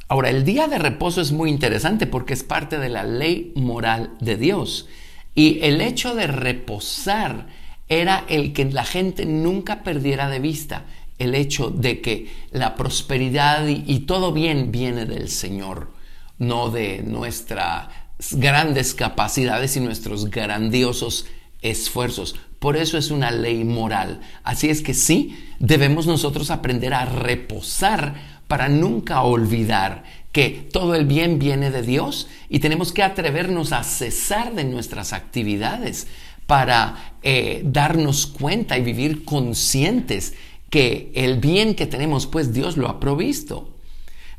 Ahora, 0.08 0.30
el 0.30 0.44
día 0.44 0.68
de 0.68 0.78
reposo 0.78 1.22
es 1.22 1.32
muy 1.32 1.50
interesante 1.50 2.06
porque 2.06 2.34
es 2.34 2.44
parte 2.44 2.78
de 2.78 2.90
la 2.90 3.04
ley 3.04 3.52
moral 3.56 4.12
de 4.20 4.38
Dios. 4.38 4.88
Y 5.34 5.60
el 5.62 5.82
hecho 5.82 6.14
de 6.14 6.28
reposar 6.28 7.48
era 7.88 8.26
el 8.30 8.54
que 8.54 8.66
la 8.66 8.86
gente 8.86 9.26
nunca 9.26 9.84
perdiera 9.84 10.30
de 10.30 10.40
vista 10.40 10.86
el 11.20 11.36
hecho 11.36 11.70
de 11.70 12.02
que 12.02 12.32
la 12.52 12.76
prosperidad 12.76 13.68
y, 13.68 14.00
todo 14.02 14.34
bien 14.34 14.72
viene 14.72 15.06
del 15.06 15.30
Señor, 15.30 15.92
no 16.38 16.70
de 16.70 17.02
nuestras 17.04 17.88
grandes 18.32 18.94
capacidades 18.94 19.76
y 19.78 19.80
nuestros 19.80 20.30
grandiosos 20.30 21.26
esfuerzos. 21.62 22.36
Por 22.64 22.78
eso 22.78 22.98
es 22.98 23.12
una 23.12 23.30
ley 23.30 23.66
moral. 23.66 24.22
Así 24.46 24.70
es 24.70 24.82
que 24.82 24.94
sí, 24.94 25.38
debemos 25.60 26.08
nosotros 26.08 26.50
aprender 26.50 26.94
a 26.94 27.04
reposar 27.04 28.16
para 28.48 28.70
nunca 28.70 29.22
olvidar 29.24 30.06
que 30.32 30.70
todo 30.72 30.96
el 30.96 31.06
bien 31.06 31.40
viene 31.40 31.72
de 31.72 31.82
Dios 31.82 32.30
y 32.48 32.60
tenemos 32.60 32.94
que 32.94 33.04
atrevernos 33.04 33.74
a 33.74 33.84
cesar 33.84 34.54
de 34.54 34.64
nuestras 34.64 35.12
actividades 35.12 36.08
para 36.48 37.16
eh, 37.22 37.64
darnos 37.66 38.28
cuenta 38.28 38.78
y 38.78 38.82
vivir 38.82 39.26
conscientes 39.26 40.34
que 40.70 41.12
el 41.16 41.40
bien 41.40 41.76
que 41.76 41.86
tenemos, 41.86 42.28
pues 42.28 42.54
Dios 42.54 42.78
lo 42.78 42.88
ha 42.88 43.02
provisto. 43.02 43.73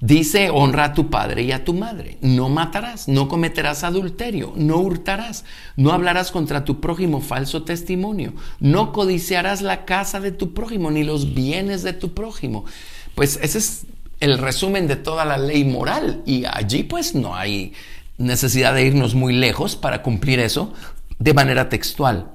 Dice, 0.05 0.51
honra 0.51 0.85
a 0.85 0.93
tu 0.93 1.09
padre 1.09 1.45
y 1.45 1.53
a 1.53 1.65
tu 1.65 1.73
madre. 1.73 2.19
No 2.21 2.51
matarás, 2.51 3.09
no 3.09 3.27
cometerás 3.27 3.85
adulterio, 3.85 4.53
no 4.55 4.77
hurtarás, 4.77 5.47
no 5.77 5.93
hablarás 5.93 6.31
contra 6.31 6.63
tu 6.63 6.79
prójimo 6.79 7.23
falso 7.23 7.63
testimonio, 7.63 8.35
no 8.61 8.93
codiciarás 8.93 9.63
la 9.63 9.87
casa 9.87 10.21
de 10.21 10.31
tu 10.31 10.53
prójimo 10.53 10.91
ni 10.91 11.05
los 11.05 11.33
bienes 11.33 11.83
de 11.83 11.95
tu 11.95 12.13
prójimo. 12.13 12.67
Pues 13.15 13.39
ese 13.41 13.57
es 13.57 13.87
el 14.21 14.37
resumen 14.37 14.89
de 14.89 14.97
toda 14.97 15.25
la 15.25 15.39
ley 15.39 15.65
moral 15.65 16.23
y 16.27 16.45
allí 16.45 16.83
pues 16.83 17.15
no 17.15 17.35
hay 17.35 17.73
necesidad 18.19 18.75
de 18.75 18.85
irnos 18.85 19.15
muy 19.15 19.33
lejos 19.33 19.75
para 19.75 20.03
cumplir 20.03 20.39
eso, 20.39 20.75
de 21.19 21.33
manera 21.33 21.71
textual, 21.71 22.31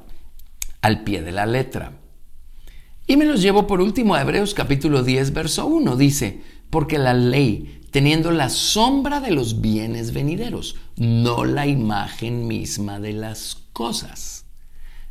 al 0.82 1.04
pie 1.04 1.22
de 1.22 1.34
la 1.34 1.46
letra. 1.46 1.92
Y 3.06 3.16
me 3.16 3.26
los 3.26 3.44
llevo 3.44 3.68
por 3.68 3.80
último 3.80 4.16
a 4.16 4.22
Hebreos 4.22 4.56
capítulo 4.56 5.04
10, 5.04 5.34
verso 5.34 5.68
1. 5.68 5.96
Dice, 5.98 6.42
porque 6.70 6.98
la 6.98 7.14
ley, 7.14 7.82
teniendo 7.92 8.32
la 8.32 8.50
sombra 8.50 9.20
de 9.20 9.32
los 9.32 9.62
bienes 9.62 10.14
venideros, 10.14 10.76
no 10.98 11.46
la 11.46 11.68
imagen 11.68 12.48
misma 12.48 13.00
de 13.00 13.14
las 13.14 13.58
cosas, 13.74 14.46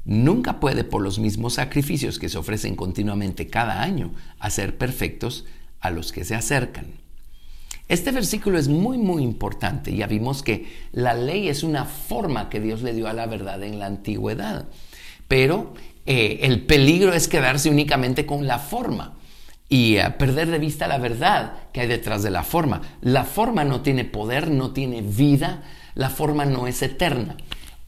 nunca 0.05 0.61
puede 0.61 0.85
por 0.85 1.03
los 1.03 1.18
mismos 1.18 1.55
sacrificios 1.55 2.18
que 2.18 2.29
se 2.29 2.38
ofrecen 2.38 2.77
continuamente 2.77 3.49
cada 3.49 3.83
año 3.83 4.12
hacer 4.38 4.79
perfectos 4.79 5.44
a 5.81 5.90
los 5.90 6.12
que 6.12 6.25
se 6.25 6.35
acercan. 6.35 6.87
Este 7.88 8.12
versículo 8.12 8.59
es 8.59 8.68
muy, 8.68 8.99
muy 8.99 9.23
importante. 9.23 9.97
Ya 9.97 10.07
vimos 10.07 10.42
que 10.42 10.66
la 10.92 11.14
ley 11.14 11.49
es 11.49 11.62
una 11.62 11.87
forma 11.87 12.51
que 12.51 12.61
Dios 12.61 12.83
le 12.83 12.92
dio 12.92 13.09
a 13.09 13.14
la 13.14 13.27
verdad 13.27 13.62
en 13.62 13.79
la 13.79 13.87
antigüedad. 13.87 14.68
Pero 15.27 15.73
eh, 16.05 16.40
el 16.42 16.66
peligro 16.66 17.14
es 17.14 17.29
quedarse 17.29 17.71
únicamente 17.71 18.27
con 18.27 18.47
la 18.47 18.59
forma 18.59 19.17
y 19.68 19.96
eh, 19.96 20.11
perder 20.18 20.50
de 20.50 20.59
vista 20.59 20.87
la 20.88 20.98
verdad 20.98 21.52
que 21.72 21.81
hay 21.81 21.87
detrás 21.87 22.22
de 22.22 22.31
la 22.31 22.42
forma. 22.42 22.83
La 23.00 23.24
forma 23.24 23.64
no 23.64 23.81
tiene 23.81 24.04
poder, 24.04 24.50
no 24.50 24.70
tiene 24.70 25.02
vida, 25.02 25.62
la 25.94 26.11
forma 26.11 26.44
no 26.44 26.66
es 26.66 26.83
eterna. 26.83 27.37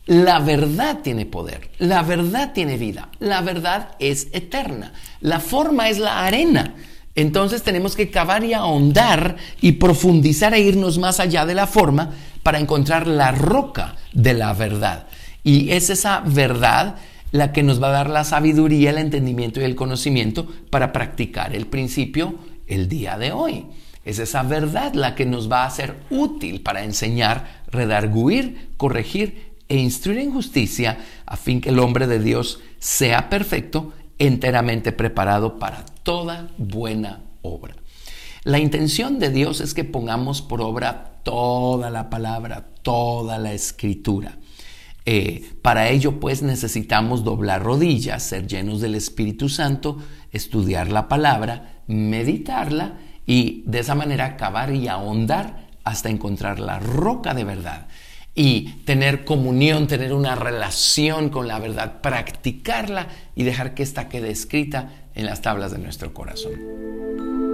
La 0.06 0.40
verdad 0.40 1.00
tiene 1.02 1.26
poder, 1.26 1.70
la 1.78 2.02
verdad 2.02 2.52
tiene 2.52 2.76
vida, 2.76 3.10
la 3.20 3.42
verdad 3.42 3.90
es 3.98 4.28
eterna. 4.32 4.92
La 5.20 5.40
forma 5.40 5.88
es 5.88 5.98
la 5.98 6.24
arena 6.24 6.74
entonces 7.14 7.62
tenemos 7.62 7.96
que 7.96 8.10
cavar 8.10 8.44
y 8.44 8.54
ahondar 8.54 9.36
y 9.60 9.72
profundizar 9.72 10.54
e 10.54 10.60
irnos 10.60 10.98
más 10.98 11.20
allá 11.20 11.44
de 11.44 11.54
la 11.54 11.66
forma 11.66 12.12
para 12.42 12.58
encontrar 12.58 13.06
la 13.06 13.32
roca 13.32 13.96
de 14.12 14.34
la 14.34 14.52
verdad. 14.52 15.06
Y 15.42 15.72
es 15.72 15.90
esa 15.90 16.20
verdad 16.20 16.96
la 17.32 17.52
que 17.52 17.62
nos 17.62 17.82
va 17.82 17.88
a 17.88 17.92
dar 17.92 18.10
la 18.10 18.24
sabiduría, 18.24 18.90
el 18.90 18.98
entendimiento 18.98 19.60
y 19.60 19.64
el 19.64 19.76
conocimiento 19.76 20.48
para 20.70 20.92
practicar 20.92 21.54
el 21.54 21.66
principio 21.66 22.34
el 22.66 22.88
día 22.88 23.18
de 23.18 23.32
hoy. 23.32 23.66
Es 24.04 24.18
esa 24.18 24.42
verdad 24.42 24.94
la 24.94 25.14
que 25.14 25.26
nos 25.26 25.50
va 25.50 25.64
a 25.64 25.70
ser 25.70 25.96
útil 26.10 26.62
para 26.62 26.84
enseñar, 26.84 27.62
redarguir, 27.70 28.70
corregir 28.76 29.50
e 29.68 29.76
instruir 29.76 30.18
en 30.18 30.32
justicia, 30.32 30.98
a 31.26 31.36
fin 31.36 31.60
que 31.60 31.68
el 31.68 31.78
hombre 31.78 32.06
de 32.06 32.18
Dios 32.18 32.60
sea 32.78 33.28
perfecto, 33.28 33.92
enteramente 34.18 34.92
preparado 34.92 35.58
para 35.58 35.84
toda 36.02 36.50
buena 36.58 37.20
obra. 37.42 37.76
La 38.42 38.58
intención 38.58 39.18
de 39.18 39.30
Dios 39.30 39.60
es 39.60 39.74
que 39.74 39.84
pongamos 39.84 40.40
por 40.40 40.62
obra 40.62 41.20
toda 41.22 41.90
la 41.90 42.08
palabra, 42.08 42.66
toda 42.82 43.38
la 43.38 43.52
escritura. 43.52 44.38
Eh, 45.06 45.54
para 45.62 45.88
ello 45.88 46.20
pues 46.20 46.42
necesitamos 46.42 47.24
doblar 47.24 47.62
rodillas, 47.62 48.22
ser 48.22 48.46
llenos 48.46 48.80
del 48.80 48.94
Espíritu 48.94 49.48
Santo, 49.48 49.98
estudiar 50.30 50.90
la 50.90 51.08
palabra, 51.08 51.82
meditarla 51.86 52.98
y 53.26 53.62
de 53.66 53.80
esa 53.80 53.94
manera 53.94 54.36
cavar 54.36 54.72
y 54.72 54.88
ahondar 54.88 55.68
hasta 55.84 56.10
encontrar 56.10 56.60
la 56.60 56.78
roca 56.78 57.34
de 57.34 57.44
verdad 57.44 57.88
y 58.34 58.82
tener 58.84 59.24
comunión, 59.24 59.86
tener 59.86 60.12
una 60.12 60.34
relación 60.34 61.30
con 61.30 61.48
la 61.48 61.58
verdad, 61.58 62.00
practicarla 62.00 63.08
y 63.34 63.44
dejar 63.44 63.74
que 63.74 63.82
ésta 63.82 64.08
quede 64.08 64.30
escrita 64.30 64.90
en 65.14 65.26
las 65.26 65.42
tablas 65.42 65.72
de 65.72 65.78
nuestro 65.78 66.14
corazón. 66.14 67.49